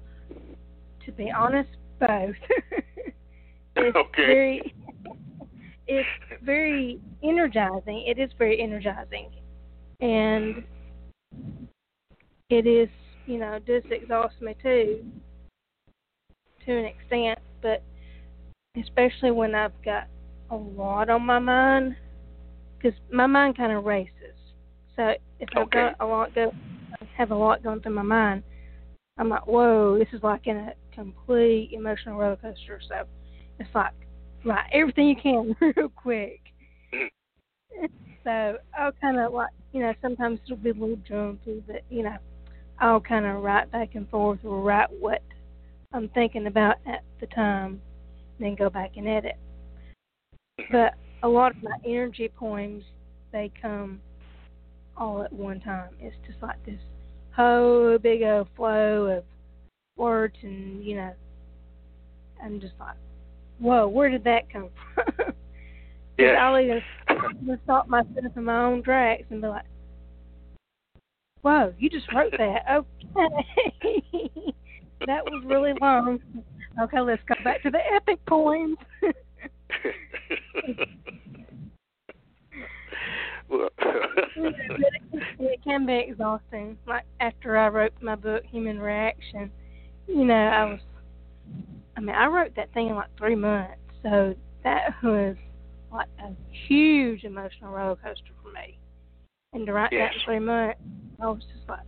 [1.07, 2.35] To be honest, both.
[3.77, 4.27] it's Okay.
[4.27, 4.75] very
[5.87, 6.09] it's
[6.43, 8.05] very energizing.
[8.07, 9.31] It is very energizing,
[10.01, 10.65] and
[12.51, 12.89] it is
[13.27, 15.05] you know does exhaust me too
[16.67, 17.83] to an extent, but
[18.81, 20.07] especially when I've got
[20.51, 21.97] a lot on my mind,
[22.83, 24.13] because my mind kind of races.
[24.97, 25.91] So if I've Okay.
[25.91, 26.53] got a lot go,
[27.17, 28.43] have a lot going through my mind,
[29.19, 32.81] I'm like, whoa, this is like in a complete emotional roller coaster.
[32.89, 33.05] So
[33.59, 33.93] it's like,
[34.45, 36.41] write everything you can real quick.
[36.95, 37.87] Mm-hmm.
[38.25, 42.03] so I'll kind of like, you know, sometimes it'll be a little jumpy, but you
[42.03, 42.17] know,
[42.79, 45.23] I'll kind of write back and forth or write what
[45.95, 47.81] I'm thinking about at the time,
[48.39, 49.37] and then go back and edit.
[50.61, 50.73] Mm-hmm.
[50.73, 52.85] But a lot of my energy poems,
[53.33, 54.01] they come
[54.97, 55.91] all at one time.
[56.01, 56.81] It's just like this
[57.35, 59.25] whole big old flow of
[59.97, 61.13] words, and you know,
[62.43, 62.97] I'm just like,
[63.59, 65.33] whoa, where did that come from?
[66.19, 66.35] Yeah.
[66.41, 66.83] I'll even
[67.65, 69.65] stop myself in my own tracks and be like,
[71.41, 72.65] "Whoa, you just wrote that?
[73.15, 74.03] Okay,
[75.07, 76.21] that was really long.
[76.81, 78.77] Okay, let's go back to the epic poems."
[83.49, 83.69] Well,
[84.37, 86.79] it can be exhausting.
[86.87, 89.51] Like after I wrote my book, Human Reaction,
[90.07, 90.81] you know, I was,
[91.97, 95.37] I mean, I wrote that thing in like three months, so that was
[95.93, 96.33] like a
[96.67, 98.79] huge emotional roller coaster for me.
[99.53, 100.15] And to write that Yes.
[100.15, 100.81] in three months,
[101.21, 101.85] I was just like,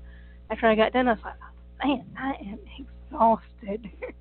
[0.50, 1.34] after I got done, I was like,
[1.82, 3.90] man, I am exhausted.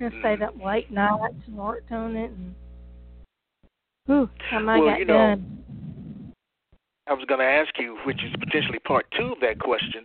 [0.00, 0.64] I stayed up mm.
[0.64, 2.54] late nights and worked on it, and
[4.06, 5.56] time I Well, got you know, done.
[7.08, 10.04] I was going to ask you, which is potentially part two of that question,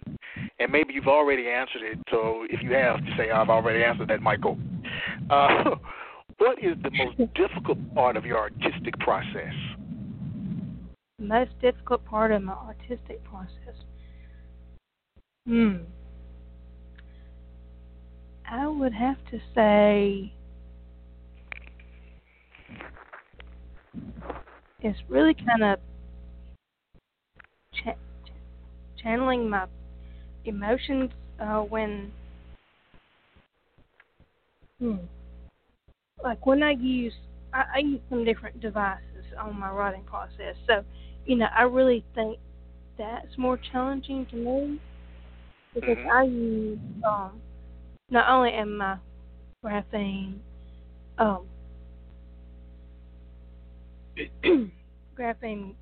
[0.60, 1.98] and maybe you've already answered it.
[2.12, 4.58] So if you have, to say I've already answered that, Michael.
[5.30, 5.76] Uh,
[6.38, 9.54] what is the most difficult part of your artistic process?
[11.18, 13.76] The most difficult part of my artistic process.
[15.48, 15.78] Hmm.
[18.50, 20.34] I would have to say
[24.82, 25.80] it's really kind of
[27.74, 27.96] cha-
[29.02, 29.66] channeling my
[30.46, 32.12] emotions uh, when
[34.80, 34.96] hmm,
[36.24, 37.14] like when I use
[37.54, 40.56] I, I use some different devices on my writing process.
[40.68, 40.84] So,
[41.26, 42.38] you know, I really think
[42.98, 44.80] that's more challenging to me
[45.74, 46.10] because Mhm.
[46.12, 47.42] I use um
[48.10, 48.98] not only am my
[49.64, 50.40] grapheme
[51.18, 51.46] um
[55.18, 55.74] grapheme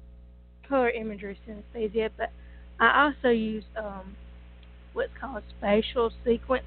[0.68, 2.32] color imagery synesthesia, but
[2.80, 4.16] I also use um
[4.94, 6.66] what's called spatial sequence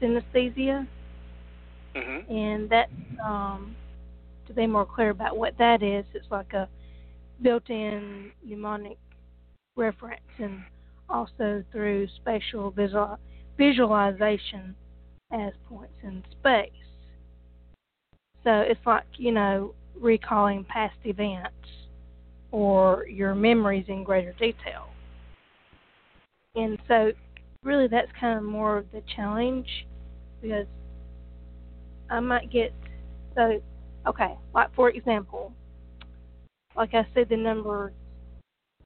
[0.00, 0.86] synesthesia
[1.94, 2.32] Mm-hmm.
[2.32, 2.88] and that
[3.24, 3.74] um
[4.46, 6.68] to be more clear about what that is, it's like a
[7.42, 8.98] built-in mnemonic
[9.76, 10.62] reference and
[11.08, 13.16] also through spatial visual,
[13.56, 14.74] visualization
[15.32, 16.70] as points in space.
[18.42, 21.54] So it's like, you know, recalling past events
[22.50, 24.88] or your memories in greater detail.
[26.56, 27.12] And so
[27.62, 29.86] really that's kind of more of the challenge
[30.40, 30.66] because
[32.08, 32.72] I might get
[33.36, 33.62] so
[34.06, 35.52] okay, like for example,
[36.76, 37.92] like I said the number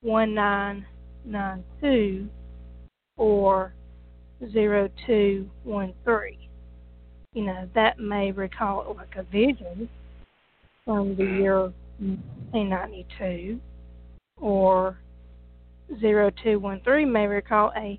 [0.02, 0.84] one nine
[1.24, 2.28] nine two
[3.16, 3.72] or
[4.52, 6.38] zero two one three.
[7.32, 9.88] You know, that may recall like a vision
[10.84, 13.58] from the year nineteen ninety two
[14.40, 14.98] or
[16.00, 17.98] zero two one three may recall a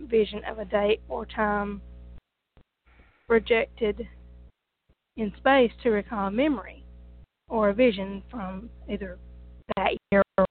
[0.00, 1.80] vision of a date or time
[3.26, 4.06] projected
[5.16, 6.84] in space to recall a memory
[7.48, 9.18] or a vision from either
[9.76, 10.46] that year or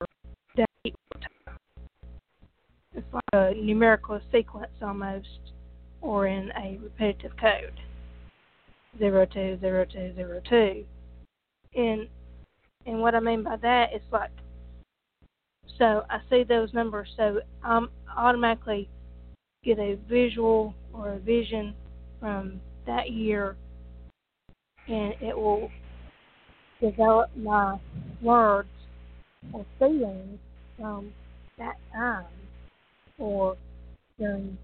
[0.56, 0.66] date
[1.14, 1.56] or time.
[2.94, 5.52] It's like a numerical sequence almost,
[6.00, 7.80] or in a repetitive code.
[8.98, 10.84] Zero two zero two zero two.
[11.74, 12.08] And
[12.86, 14.30] and what I mean by that is like
[15.78, 18.88] so I see those numbers so I'm automatically
[19.62, 21.74] get a visual or a vision
[22.18, 23.56] from that year
[24.88, 25.70] and it will
[26.80, 27.78] develop my
[28.22, 28.68] words
[29.52, 30.38] or feelings
[30.78, 31.12] from
[31.58, 32.24] that time
[33.18, 33.56] or
[34.18, 34.56] during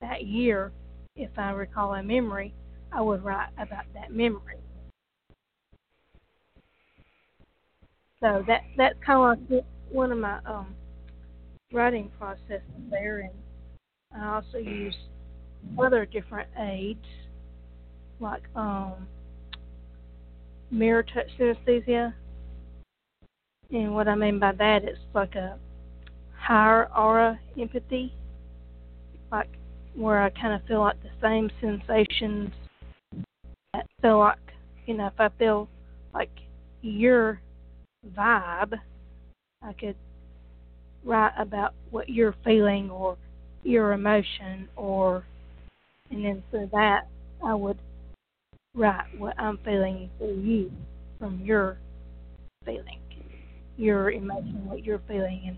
[0.00, 0.72] that year.
[1.16, 2.54] If I recall a memory,
[2.92, 4.58] I would write about that memory.
[8.22, 10.74] So that that's kind of like one of my um,
[11.72, 12.60] writing processes
[12.90, 14.94] there, and I also use
[15.78, 17.04] other different aids
[18.20, 19.06] like um,
[20.70, 22.12] mirror touch synesthesia.
[23.70, 25.58] And what I mean by that, it's like a
[26.36, 28.12] higher aura empathy,
[29.32, 29.48] like
[29.94, 32.50] where I kind of feel like the same sensations.
[33.72, 34.38] That feel like,
[34.86, 35.68] you know, if I feel
[36.12, 36.30] like
[36.82, 37.40] your
[38.08, 38.74] vibe,
[39.62, 39.96] I could
[41.04, 43.16] write about what you're feeling or
[43.62, 45.24] your emotion, or,
[46.10, 47.08] and then through that,
[47.44, 47.78] I would
[48.74, 50.72] write what I'm feeling through you
[51.18, 51.78] from your
[52.64, 53.00] feeling,
[53.76, 55.56] your emotion, what you're feeling, and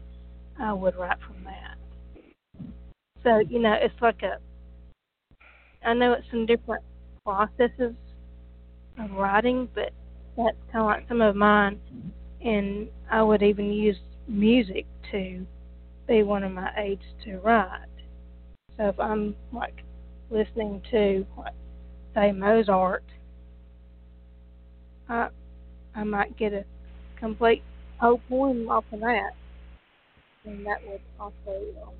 [0.59, 1.77] I would write from that.
[3.23, 4.39] So, you know, it's like a,
[5.87, 6.83] I know it's some different
[7.25, 7.95] processes
[8.99, 9.93] of writing, but
[10.37, 11.79] that's kind of like some of mine.
[12.45, 15.47] And I would even use music to
[16.09, 17.87] be one of my aids to write.
[18.77, 19.83] So if I'm like
[20.31, 21.27] listening to,
[22.15, 23.05] say Mozart,
[25.09, 25.29] I
[25.95, 26.65] I might get a
[27.19, 27.63] complete
[27.99, 29.33] whole poem off of that,
[30.45, 31.61] and that would also.
[31.83, 31.93] Um,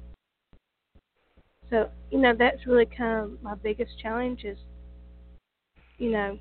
[1.71, 4.59] so you know that's really kind of my biggest challenge is,
[5.99, 6.39] you know,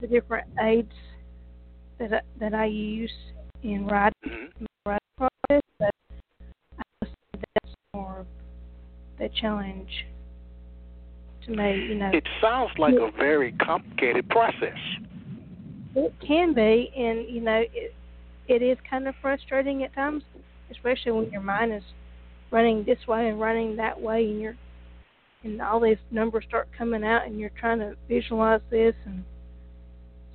[0.00, 0.92] the different aids
[1.98, 3.12] that I, that I use
[3.64, 4.66] in writing Mhm.
[4.86, 5.90] writing process, but
[6.78, 8.26] I would say that's more
[9.18, 10.04] the challenge
[11.42, 11.86] to me.
[11.86, 14.78] You know, It sounds like a very complicated process.
[15.96, 17.94] It can be, and you know, it
[18.46, 20.22] it is kind of frustrating at times,
[20.70, 21.84] especially when your mind is
[22.50, 24.56] running this way and running that way, and you're
[25.42, 29.24] and all these numbers start coming out, and you're trying to visualize this, and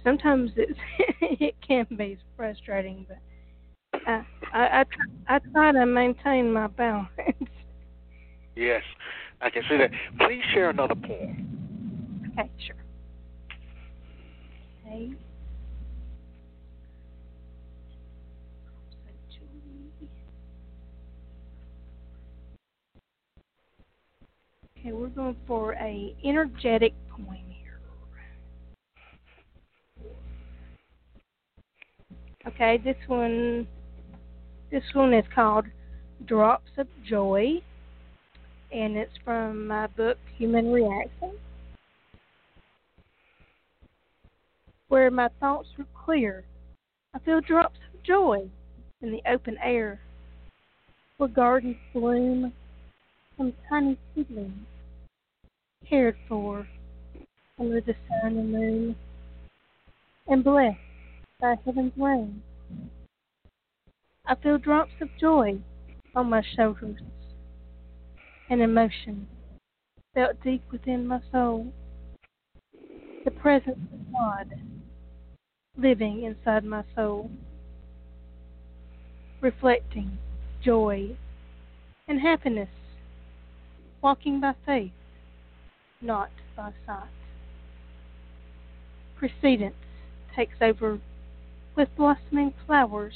[0.10, 0.80] sometimes it's
[1.22, 3.20] it can be frustrating, but
[4.08, 7.10] uh, I I I try, I try to maintain my balance.
[8.56, 8.82] Yes,
[9.40, 9.90] I can see that.
[10.20, 12.28] Please share another poem.
[12.38, 12.76] okay, sure.
[14.86, 15.14] Okay.
[24.78, 27.80] Okay, we're going for a energetic poem here.
[32.48, 33.68] Okay, this one
[34.72, 35.66] this one is called
[36.26, 37.62] Drops of Joy
[38.72, 41.34] and it's from my book Human Reaction.
[44.88, 46.46] Where my thoughts are clear,
[47.14, 48.50] I feel drops of joy
[49.02, 50.00] in the open air.
[51.18, 52.54] Where gardens bloom,
[53.38, 54.66] some tiny seedlings
[55.88, 56.68] cared for
[57.60, 58.96] under the sun and moon,
[60.28, 60.78] and blessed
[61.42, 62.42] by heaven's rain.
[64.26, 65.60] I feel drops of joy
[66.14, 67.00] on my shoulders
[68.50, 69.28] an emotion
[70.14, 71.72] felt deep within my soul.
[73.24, 74.54] The presence of God
[75.78, 77.30] living inside my soul,
[79.40, 80.18] reflecting
[80.62, 81.16] joy
[82.08, 82.70] and happiness,
[84.02, 84.92] walking by faith,
[86.02, 87.08] not by sight.
[89.16, 89.76] Precedence
[90.36, 91.00] takes over
[91.80, 93.16] with blossoming flowers,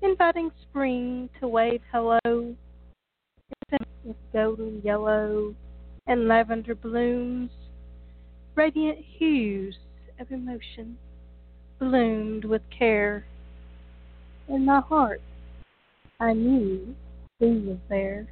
[0.00, 5.54] inviting spring to wave hello with golden yellow
[6.06, 7.50] and lavender blooms,
[8.54, 9.76] radiant hues
[10.18, 10.96] of emotion
[11.78, 13.26] bloomed with care.
[14.48, 15.20] In my heart,
[16.18, 16.94] I knew
[17.40, 18.26] thee was there,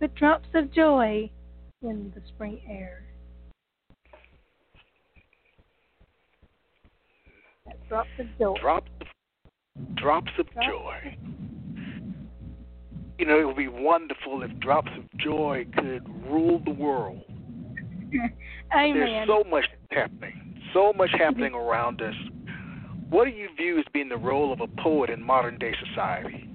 [0.00, 1.30] with drops of joy
[1.80, 3.04] in the spring air.
[7.88, 8.54] Drops of joy.
[8.60, 8.90] Drops,
[9.94, 11.16] drops of Drops joy.
[13.18, 17.22] You know, it would be wonderful if drops of joy could rule the world.
[18.76, 18.94] Amen.
[18.94, 22.14] There's so much happening, so much happening around us.
[23.10, 26.50] What do you view as being the role of a poet in modern day society?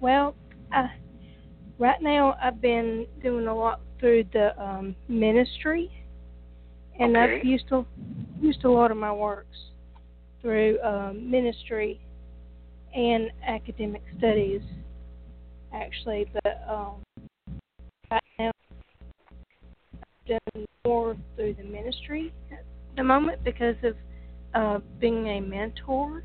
[0.00, 0.34] Well,
[0.74, 0.86] uh,
[1.80, 5.90] right now I've been doing a lot through the um, ministry,
[7.00, 7.84] and I've used a
[8.40, 9.56] used a lot of my works
[10.40, 12.00] through um, ministry
[12.94, 14.60] and academic studies,
[15.74, 16.26] actually.
[16.44, 17.02] But um,
[18.10, 18.50] right now
[19.94, 22.64] I've done more through the ministry at
[22.96, 23.96] the moment because of
[24.54, 26.22] uh, being a mentor.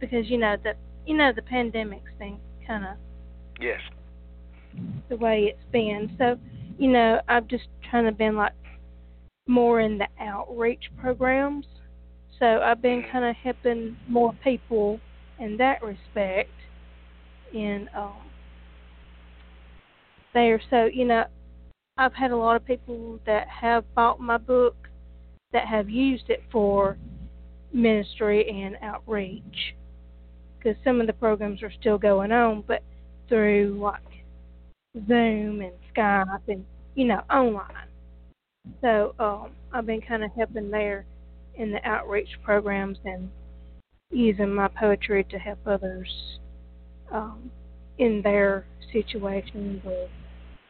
[0.00, 2.96] Because you know that you know the pandemic thing kind of
[3.60, 3.80] Yes.
[5.08, 6.14] The way it's been.
[6.18, 6.38] So,
[6.78, 8.52] you know, I've just kind of been like
[9.46, 11.66] more in the outreach programs.
[12.38, 15.00] So I've been kind of helping more people
[15.38, 16.50] in that respect.
[17.54, 18.14] And um,
[20.34, 21.24] there, so you know,
[21.96, 24.76] I've had a lot of people that have bought my book
[25.52, 26.96] that have used it for
[27.72, 29.74] ministry and outreach
[30.58, 32.82] because some of the programs are still going on, but
[33.28, 34.02] through like
[35.06, 37.88] Zoom and Skype and you know online.
[38.80, 41.04] So um, I've been kind of helping there
[41.54, 43.30] in the outreach programs and
[44.10, 46.38] using my poetry to help others
[47.12, 47.50] um,
[47.98, 50.08] in their situations or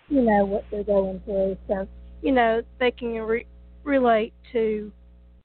[0.09, 1.57] you know what they're going through.
[1.69, 1.89] So
[2.23, 3.47] you know they can re-
[3.85, 4.91] relate to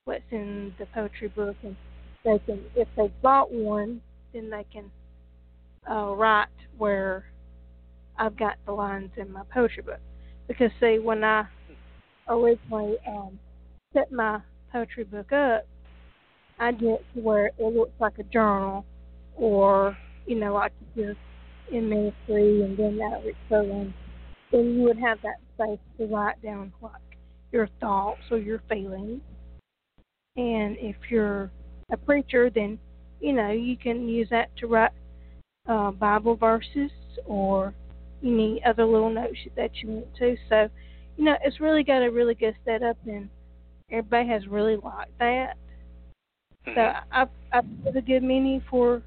[0.06, 1.76] what's in the poetry book, and
[2.24, 4.02] they can if they bought one,
[4.34, 4.90] then they can
[5.90, 7.26] uh, write where
[8.18, 10.00] I've got the lines in my poetry book.
[10.48, 11.46] Because see, when I
[12.28, 13.40] originally um,
[13.94, 14.40] set my
[14.72, 15.66] poetry book up,
[16.60, 16.80] I it
[17.16, 18.86] to where it looks like a journal,
[19.36, 21.16] or you know, like you're
[21.72, 23.94] in ministry and then outreach program,
[24.52, 26.94] then you would have that space to write down like
[27.52, 29.22] your thoughts or your feelings.
[30.36, 31.52] And if you're
[31.92, 32.80] a preacher, then
[33.20, 34.92] you know you can use that to write
[35.68, 36.92] uh, Bible verses
[37.26, 37.74] or
[38.24, 40.36] any other little notes that you want to.
[40.50, 40.70] So,
[41.18, 43.30] you know, it's really got a really good setup, and
[43.92, 45.56] everybody has really liked that.
[46.66, 47.14] So Mm-hmm.
[47.14, 49.02] I've I've put a good many for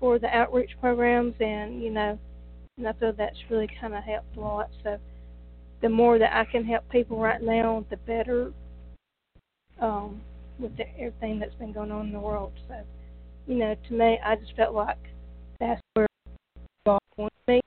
[0.00, 2.18] for the outreach programs, and you know,
[2.78, 4.70] and I feel that's really kind of helped a lot.
[4.82, 4.98] So
[5.82, 8.52] the more that I can help people right now, the better.
[9.80, 10.22] Um,
[10.58, 12.74] with the, everything that's been going on in the world, so
[13.46, 14.98] you know, to me, I just felt like
[15.60, 16.06] that's where
[16.84, 17.60] God wants me.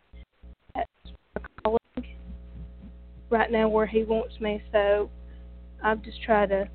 [3.31, 4.61] Right now, where He wants me.
[4.71, 5.09] So
[5.83, 6.67] I've just tried to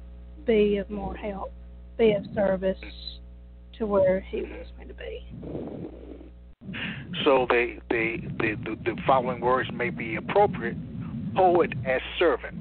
[0.46, 1.52] be of more help,
[1.98, 2.78] be of service
[3.78, 5.24] to where He wants me to be.
[7.24, 10.76] So they, they, they, the, the following words may be appropriate:
[11.36, 12.57] poet as servant.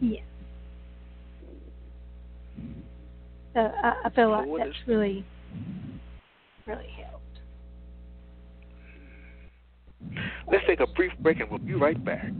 [0.00, 0.20] Yeah.
[3.54, 5.24] So I, I feel like Poet that's is- really,
[6.66, 7.07] really helped.
[10.50, 12.30] Let's take a brief break and we'll be right back.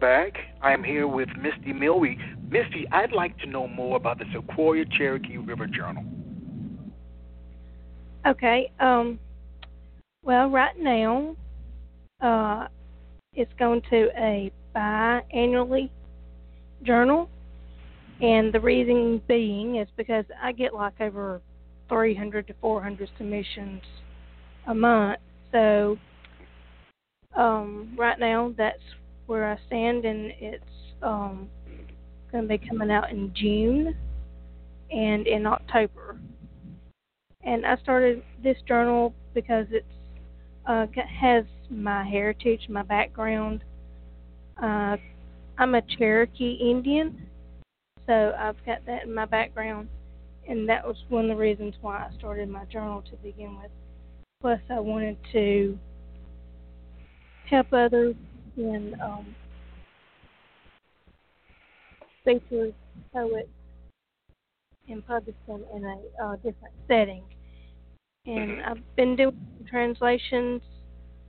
[0.00, 0.34] Back.
[0.62, 2.18] I am here with Mysti Milwee.
[2.48, 6.04] Mysti, I'd like to know more about the Sequoyah Cherokee River Journal.
[8.26, 8.70] Okay.
[8.78, 9.18] Um.
[10.22, 11.36] Well, right now,
[12.20, 12.66] uh,
[13.32, 15.88] it's going to a biannually
[16.82, 17.30] journal,
[18.20, 21.40] and the reason being is because I get like over
[21.88, 23.82] 300 to 400 submissions
[24.66, 25.20] a month.
[25.52, 25.96] So,
[27.36, 28.82] um, right now, that's
[29.26, 30.64] where I stand, and it's
[31.02, 31.48] um
[32.32, 33.96] going to be coming out in June
[34.90, 36.18] and in October
[37.46, 39.86] and I started this journal because it's
[40.66, 40.86] uh,
[41.20, 43.62] has my heritage, my background.
[44.60, 44.96] Uh,
[45.56, 47.26] I'm a Cherokee Indian,
[48.06, 49.88] so I've got that in my background,
[50.48, 53.70] and that was one of the reasons why I started my journal to begin with.
[54.40, 55.78] Plus, I wanted to
[57.48, 58.16] help others
[58.56, 59.34] and um,
[62.24, 63.48] poets
[64.88, 67.22] and publish them in a uh, different setting.
[68.26, 69.36] And I've been doing
[69.68, 70.62] translations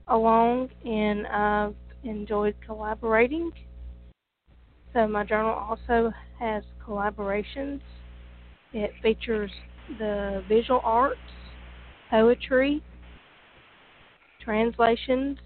[0.08, 1.74] along, and I've
[2.04, 3.52] enjoyed collaborating.
[4.92, 7.80] So my journal also has collaborations.
[8.72, 9.50] It features
[9.98, 11.18] the visual arts,
[12.10, 12.82] poetry,
[14.40, 15.38] translations,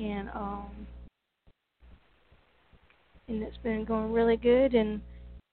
[0.00, 0.86] and um,
[3.28, 4.74] and it's been going really good.
[4.74, 5.00] And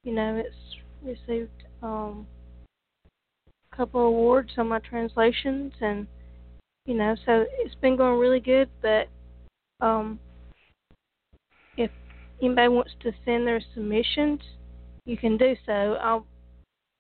[0.04, 0.56] you know, it's
[1.04, 1.52] received
[1.84, 2.26] um,
[3.72, 6.08] a couple awards on my translations, and
[6.86, 8.70] you know, so it's been going really good.
[8.82, 9.10] But
[9.86, 10.20] um,
[11.76, 11.92] if
[12.42, 14.40] anybody wants to send their submissions,
[15.06, 15.98] you can do so.
[16.02, 16.26] I'll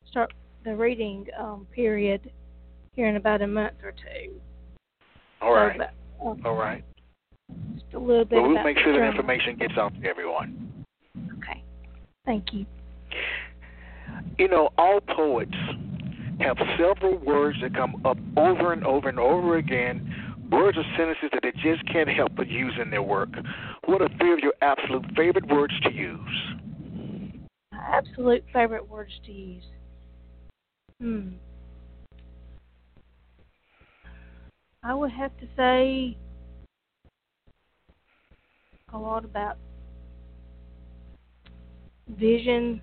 [0.09, 0.33] start
[0.63, 2.31] the reading um, period
[2.93, 4.33] here in about a month or two.
[5.41, 5.77] All right.
[5.77, 5.85] So,
[6.19, 6.83] but, um, All right.
[7.49, 10.85] Just a little bit Well, we'll make sure that information gets out to everyone.
[11.37, 11.63] Okay.
[12.25, 12.65] Thank you.
[14.37, 15.55] You know, all poets
[16.39, 21.29] have several words that come up over and over and over again, words or sentences
[21.33, 23.29] that they just can't help but use in their work.
[23.85, 26.19] What are three of your absolute favorite words to use?
[27.71, 29.63] My absolute favorite words to use.
[31.01, 31.29] Hmm.
[34.83, 36.17] I would have to say
[38.93, 39.57] a lot about
[42.07, 42.81] vision.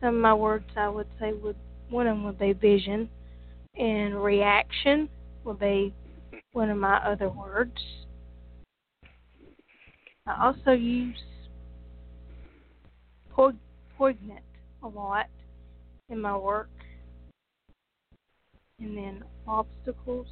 [0.00, 1.56] Some of my words I would say would
[1.88, 3.08] one of them would be vision,
[3.76, 5.08] and reaction
[5.44, 5.94] would be
[6.52, 7.78] one of my other words.
[10.26, 11.16] I also use
[13.96, 14.44] poignant
[14.82, 15.26] a lot
[16.08, 16.70] in my work.
[18.80, 20.26] And then obstacles.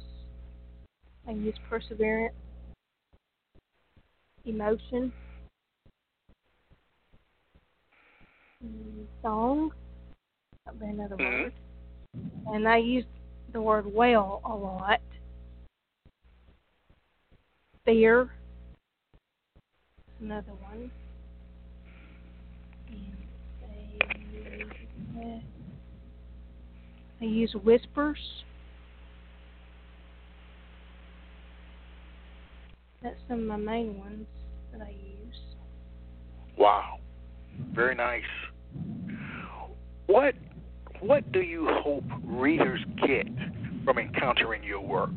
[1.27, 2.35] I use perseverance,
[4.45, 5.11] emotion,
[9.21, 9.71] song.
[10.65, 11.43] That'd be another Mhm.
[11.43, 11.53] word.
[12.47, 13.05] And I use
[13.51, 15.01] the word well a lot.
[17.85, 18.29] Fear.
[20.19, 20.91] Another one.
[25.15, 25.43] And
[27.21, 28.43] I use whispers.
[33.03, 34.25] That's some of my main ones
[34.71, 35.35] that I use.
[36.57, 36.99] Wow.
[37.73, 38.23] Very nice.
[40.07, 40.35] What
[41.01, 43.27] what do you hope readers get
[43.83, 45.09] from encountering your work?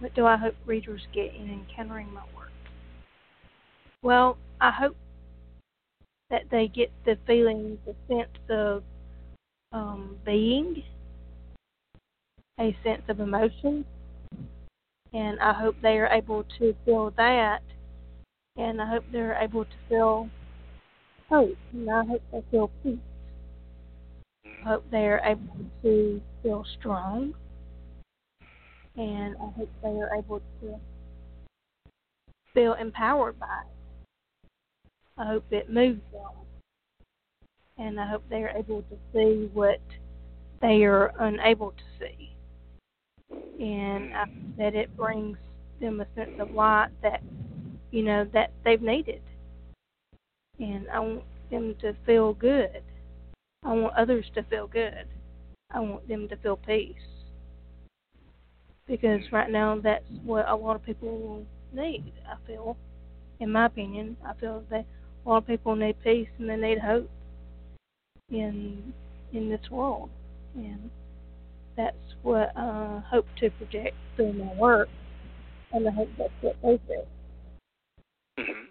[0.00, 2.50] What do I hope readers get in encountering my work?
[4.02, 4.96] Well, I hope
[6.30, 8.82] that they get the feeling, the sense of
[9.72, 10.82] um, being,
[12.58, 13.84] a sense of emotion,
[15.12, 17.62] and I hope they are able to feel that,
[18.56, 20.30] and I hope they're able to feel
[21.28, 22.98] hope, and I hope they feel peace.
[24.64, 27.34] I hope they are able to feel strong,
[28.96, 30.80] and I hope they are able to
[32.54, 34.50] feel empowered by it.
[35.18, 36.46] I hope it moves them,
[37.76, 39.80] and I hope they are able to see what
[40.60, 42.31] they are unable to see,
[43.58, 44.14] and mm.
[44.14, 44.24] I,
[44.58, 45.36] that it brings
[45.80, 47.22] them a sense of light that
[47.90, 49.22] you know that they've needed,
[50.58, 52.82] and I want them to feel good.
[53.64, 55.06] I want others to feel good.
[55.70, 56.96] I want them to feel peace.
[58.86, 59.32] Because mm.
[59.32, 62.76] right now that's what a lot of people need, I feel.
[63.40, 64.84] In my opinion, I feel that
[65.24, 67.10] a lot of people need peace and they need hope
[68.30, 68.92] in
[69.32, 70.10] in this world.
[70.54, 70.90] And
[71.76, 74.88] that's what I hope to project through my work
[75.72, 77.06] and I hope that's what they feel.
[78.38, 78.68] Mhm.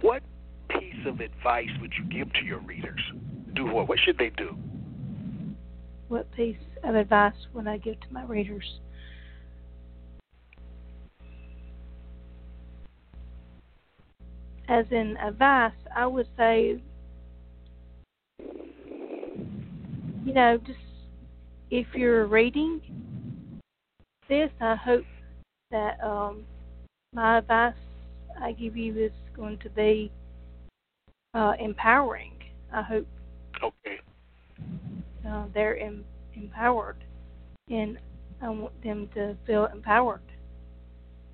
[0.00, 0.22] What
[0.68, 3.00] piece of advice would you give to your readers?
[3.54, 3.88] Do what?
[3.88, 4.56] What should they do?
[6.08, 8.80] What piece of advice would I give to my readers?
[14.68, 16.80] As in advice, I would say,
[20.24, 20.78] you know, just
[21.70, 22.80] if you're reading
[24.28, 25.04] this, I hope
[25.70, 26.44] that um,
[27.12, 27.74] my advice
[28.40, 30.10] I give you is going to be
[31.34, 32.32] uh, empowering.
[32.72, 33.06] I hope
[33.62, 33.98] Okay.
[35.28, 36.04] uh, they're em-
[36.34, 37.04] empowered,
[37.68, 37.98] and
[38.42, 40.22] I want them to feel empowered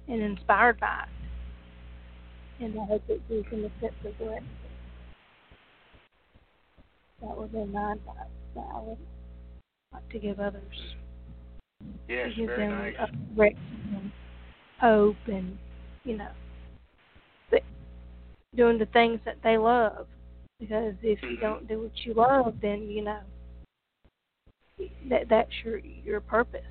[0.09, 2.65] and inspired by it.
[2.65, 4.49] And I hope it gives them a sense of direction.
[7.23, 8.17] That would my advice
[8.55, 8.99] that I would
[9.93, 10.63] like to give others.
[12.09, 12.95] Yes, to give very them nice.
[13.35, 14.13] direction and
[14.81, 15.59] hope and,
[16.05, 16.29] you know,
[18.55, 20.07] doing the things that they love.
[20.59, 21.41] Because if you Mhm.
[21.41, 23.21] don't do what you love, then, you know,
[25.09, 26.65] that that's your your purpose.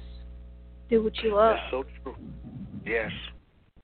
[0.89, 1.57] Do what you love.
[1.57, 2.15] That's so true.
[2.85, 3.11] Yes.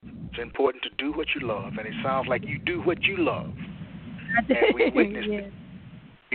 [0.04, 3.18] It's important to do what you love, and it sounds like you do what you
[3.18, 3.54] love.
[4.38, 4.54] I do.
[4.54, 5.32] And we witnessed it.
[5.32, 5.61] yes, You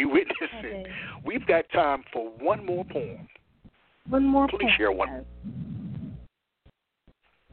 [0.04, 0.80] witness witnessing.
[0.80, 0.84] it.
[0.84, 0.90] do.
[1.24, 3.28] We've got time for one more poem.
[4.08, 4.58] One more poem.
[4.60, 4.76] Please point.
[4.76, 5.24] share one.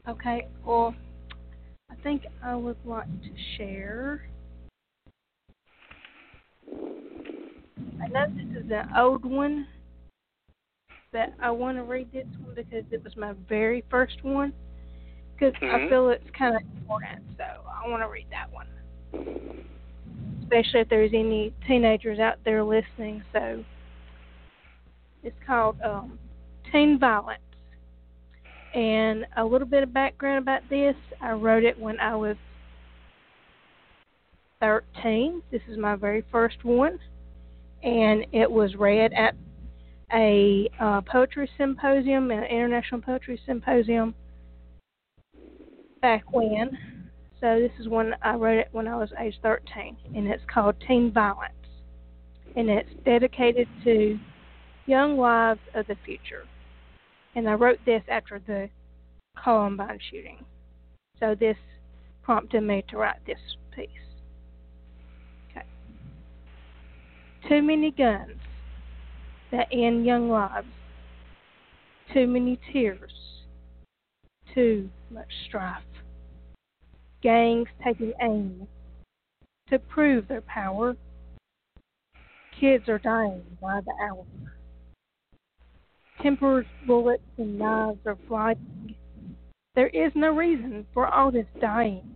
[0.07, 0.93] Okay, well,
[1.89, 4.27] I think I would like to share.
[8.01, 9.67] I know this is an old one,
[11.13, 14.53] but I want to read this one because it was my very first one.
[15.35, 15.85] because Mhm.
[15.85, 17.23] I feel it's kind of important.
[17.37, 18.67] So I want to read that one,
[20.43, 23.23] especially if there's any teenagers out there listening.
[23.31, 23.63] So
[25.23, 26.19] it's called um,
[26.71, 27.39] Teen Violence.
[28.73, 32.35] And a little bit of background about this I wrote it when I was
[34.59, 35.41] 13.
[35.51, 36.99] This is my very first one.
[37.83, 39.35] And it was read at
[40.13, 44.15] a uh, poetry symposium, an international poetry symposium
[46.01, 46.77] back when.
[47.43, 50.75] So this is when I wrote it when I was age 13, and it's called
[50.87, 51.51] Teen Violence,
[52.55, 54.17] and it's dedicated to
[54.85, 56.45] young wives of the future.
[57.35, 58.69] And I wrote this after the
[59.43, 60.45] Columbine shooting,
[61.19, 61.57] so this
[62.21, 63.89] prompted me to write this piece.
[65.51, 65.65] Okay.
[67.49, 68.39] Too many guns
[69.51, 70.67] that end young lives.
[72.13, 73.11] Too many tears.
[74.55, 75.83] Too much strife.
[77.23, 78.67] Gangs taking aim
[79.69, 80.97] to prove their power.
[82.59, 84.25] Kids are dying by the hour.
[86.21, 88.95] Tempers, bullets, and knives are flying.
[89.75, 92.15] There is no reason for all this dying.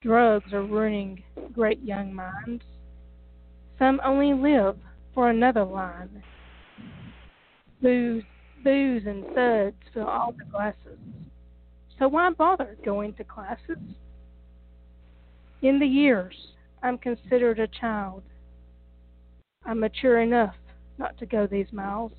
[0.00, 1.22] Drugs are ruining
[1.52, 2.64] great young minds.
[3.78, 4.76] Some only live
[5.14, 6.22] for another line.
[7.82, 8.24] Booze,
[8.64, 10.98] booze and suds fill all the glasses.
[11.98, 13.78] So why bother going to classes?
[15.62, 16.34] In the years,
[16.82, 18.22] I'm considered a child.
[19.64, 20.54] I'm mature enough
[20.98, 22.12] not to go these miles.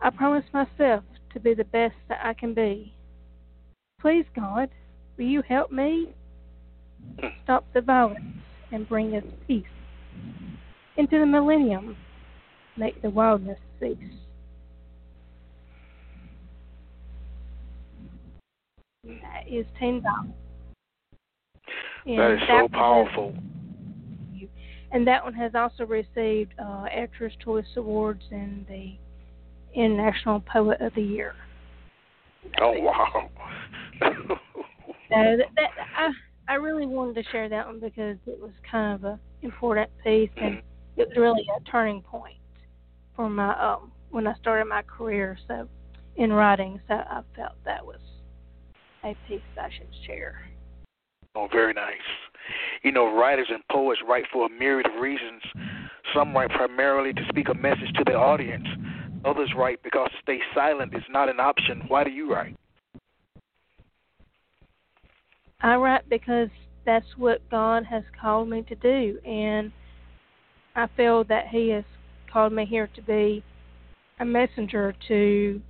[0.00, 2.94] I promise myself to be the best that I can be.
[4.00, 4.68] Please, God,
[5.16, 6.08] will you help me?
[7.44, 8.20] Stop the violence
[8.72, 9.64] and bring us peace.
[10.96, 11.96] Into the millennium,
[12.76, 13.96] make the wildness cease.
[19.48, 20.32] Is ten dollars.
[22.06, 23.34] That is so powerful.
[24.90, 28.94] and that one has also received uh, Actress Choice Awards and the
[29.74, 31.34] International Poet of the Year.
[32.60, 33.30] Oh wow.
[35.08, 36.10] So that, that I
[36.48, 40.30] I really wanted to share that one because it was kind of a important piece
[40.38, 40.62] and
[40.96, 42.38] it was really a turning point
[43.14, 45.68] for my um when I started my career so
[46.16, 48.00] in writing so I felt that was
[49.04, 49.68] a piece I
[50.06, 50.40] chair.
[51.34, 51.94] Oh, very nice.
[52.82, 55.42] You know, writers and poets write for a myriad of reasons.
[56.14, 58.66] Some write primarily to speak a message to their audience.
[59.24, 61.82] Others write because to stay silent is not an option.
[61.88, 62.56] Why do you write?
[65.60, 66.48] I write because
[66.84, 69.70] that's what God has called me to do, and
[70.74, 71.84] I feel that He has
[72.32, 73.44] called me here to be
[74.18, 75.60] a messenger to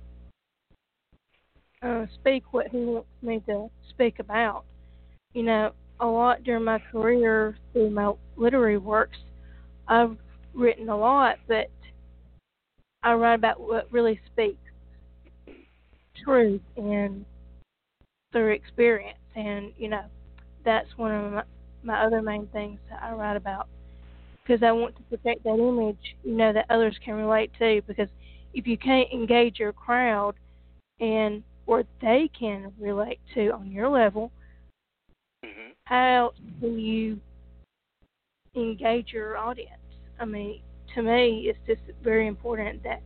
[1.83, 4.65] uh, speak what He wants me to speak about.
[5.33, 9.17] You know, a lot during my career through my literary works,
[9.87, 10.17] I've
[10.53, 11.69] written a lot, but
[13.03, 14.57] I write about what really speaks
[16.23, 17.25] truth and
[18.31, 20.03] through experience and you know
[20.63, 21.43] that's one of my,
[21.83, 23.67] my other main things that I write about
[24.41, 28.07] because I want to protect that image you know that others can relate to because
[28.53, 30.35] if you can't engage your crowd
[30.99, 34.31] and what they can relate to on your level.
[35.43, 37.19] Hmm how do you
[38.55, 39.69] engage your audience?
[40.19, 40.61] I mean
[40.95, 43.01] to me it's just very important that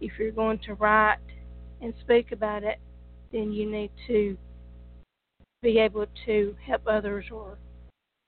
[0.00, 1.18] if you're going to write
[1.80, 2.78] and speak about it
[3.32, 4.36] then you need to
[5.62, 7.58] be able to help others or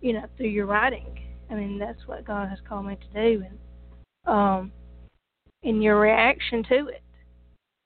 [0.01, 1.07] you know through your writing.
[1.51, 3.59] I mean that's what god has called me to do and
[4.27, 4.73] um
[5.63, 7.03] in your reaction to it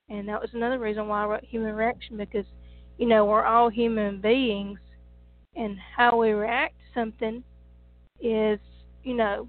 [0.09, 2.47] and that was another reason why i wrote human reaction because
[2.99, 4.79] you know we're all human beings
[5.57, 7.43] and how we react to something
[8.21, 8.59] is
[9.03, 9.49] you know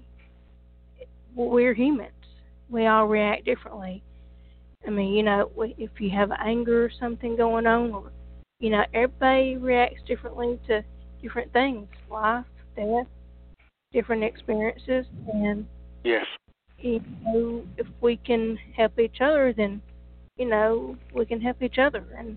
[1.34, 2.12] we're humans
[2.70, 4.02] we all react differently
[4.86, 8.10] i mean you know if you have anger or something going on or
[8.58, 10.82] you know, everybody reacts differently to
[11.20, 12.44] different things, life,
[12.74, 13.06] death,
[13.92, 15.66] different experiences, and
[16.04, 16.24] Yes.
[16.78, 19.82] you know, if we can help each other, then
[20.36, 22.36] you know we can help each other, and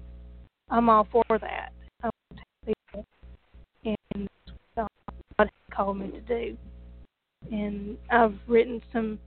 [0.69, 1.71] I'm all for that.
[2.03, 3.05] I want to help
[3.83, 4.27] people, and
[4.75, 6.57] God called me to do.
[7.51, 9.19] And I've written some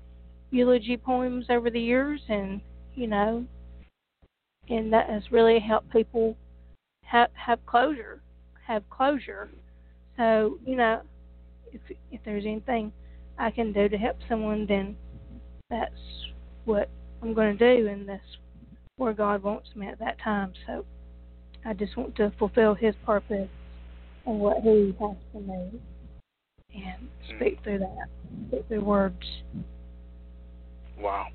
[0.50, 2.60] eulogy poems over the years, and
[2.94, 3.44] you know,
[4.68, 6.36] and that has really helped people
[7.04, 8.22] have have closure,
[8.66, 9.50] have closure.
[10.16, 11.02] So you know,
[11.72, 12.92] if if there's anything
[13.38, 14.96] I can do to help someone, then
[15.68, 15.92] that's
[16.64, 16.90] what
[17.22, 18.22] I'm going to do, and that's
[18.96, 20.52] where God wants me at that time.
[20.66, 20.84] So
[21.64, 23.48] I just want to fulfill His purpose
[24.26, 25.70] and what He has for me,
[26.74, 28.08] and speak through that,
[28.48, 29.16] speak through words.
[30.98, 31.26] Wow,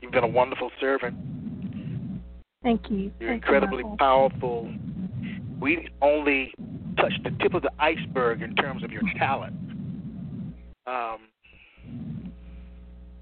[0.00, 1.16] you've been a wonderful servant.
[2.62, 3.10] Thank you.
[3.18, 4.70] You're Thank incredibly you, powerful.
[5.60, 6.54] We only
[6.98, 9.54] touched the tip of the iceberg in terms of your talent.
[10.86, 11.18] Um,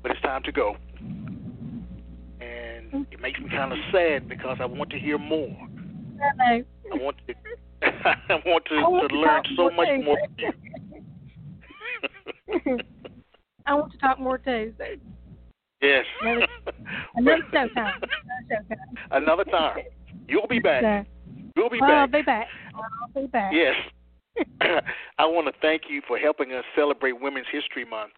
[0.02, 0.76] but it's time to go.
[2.92, 5.56] And it makes me kind of sad because I want to hear more.
[6.40, 7.34] I want to
[7.82, 10.02] I want to, I want to to learn so much too.
[10.04, 10.34] more from
[12.66, 12.78] you.
[13.66, 14.72] I want to talk more too.
[14.78, 14.84] So
[15.82, 16.04] yes.
[16.22, 16.46] Another-
[17.14, 18.00] another show time.
[18.50, 18.82] Another.
[19.12, 19.76] Another time.
[20.28, 21.06] You'll be back.
[21.56, 22.20] You'll be well, I'll back.
[22.20, 22.46] be back.
[22.74, 23.52] I'll be back.
[23.52, 23.74] Yes.
[25.18, 28.12] I want to thank you for helping us celebrate Women's History Month,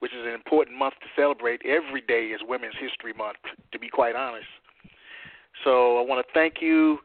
[0.00, 1.60] which is an important month to celebrate.
[1.64, 3.38] Every day is Women's History Month,
[3.72, 4.46] to be quite honest.
[5.64, 6.98] So I want to thank you.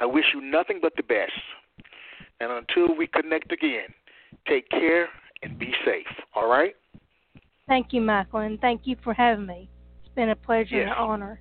[0.00, 1.32] I wish you nothing but the best.
[2.40, 3.88] And until we connect again,
[4.48, 5.08] take care
[5.42, 6.06] and be safe.
[6.34, 6.74] All right?
[7.68, 9.68] Thank you, Michael, and thank you for having me.
[10.04, 11.40] It's been a pleasure and an honor,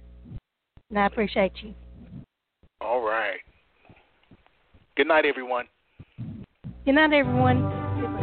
[0.90, 1.74] and I appreciate you.
[2.80, 3.40] All right.
[4.96, 5.66] Good night, everyone.
[6.84, 7.60] Good night, everyone.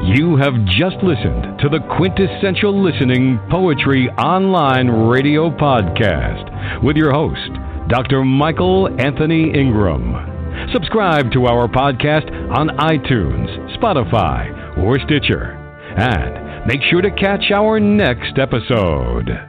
[0.04, 7.52] You have just listened to the Quintessential Listening Poetry Online Radio Podcast with your host,
[7.88, 8.24] Dr.
[8.24, 10.70] Michael Anthony Ingram.
[10.72, 13.46] Subscribe to our podcast on iTunes,
[13.78, 15.52] Spotify, or Stitcher.
[15.96, 19.47] And make sure to catch our next episode.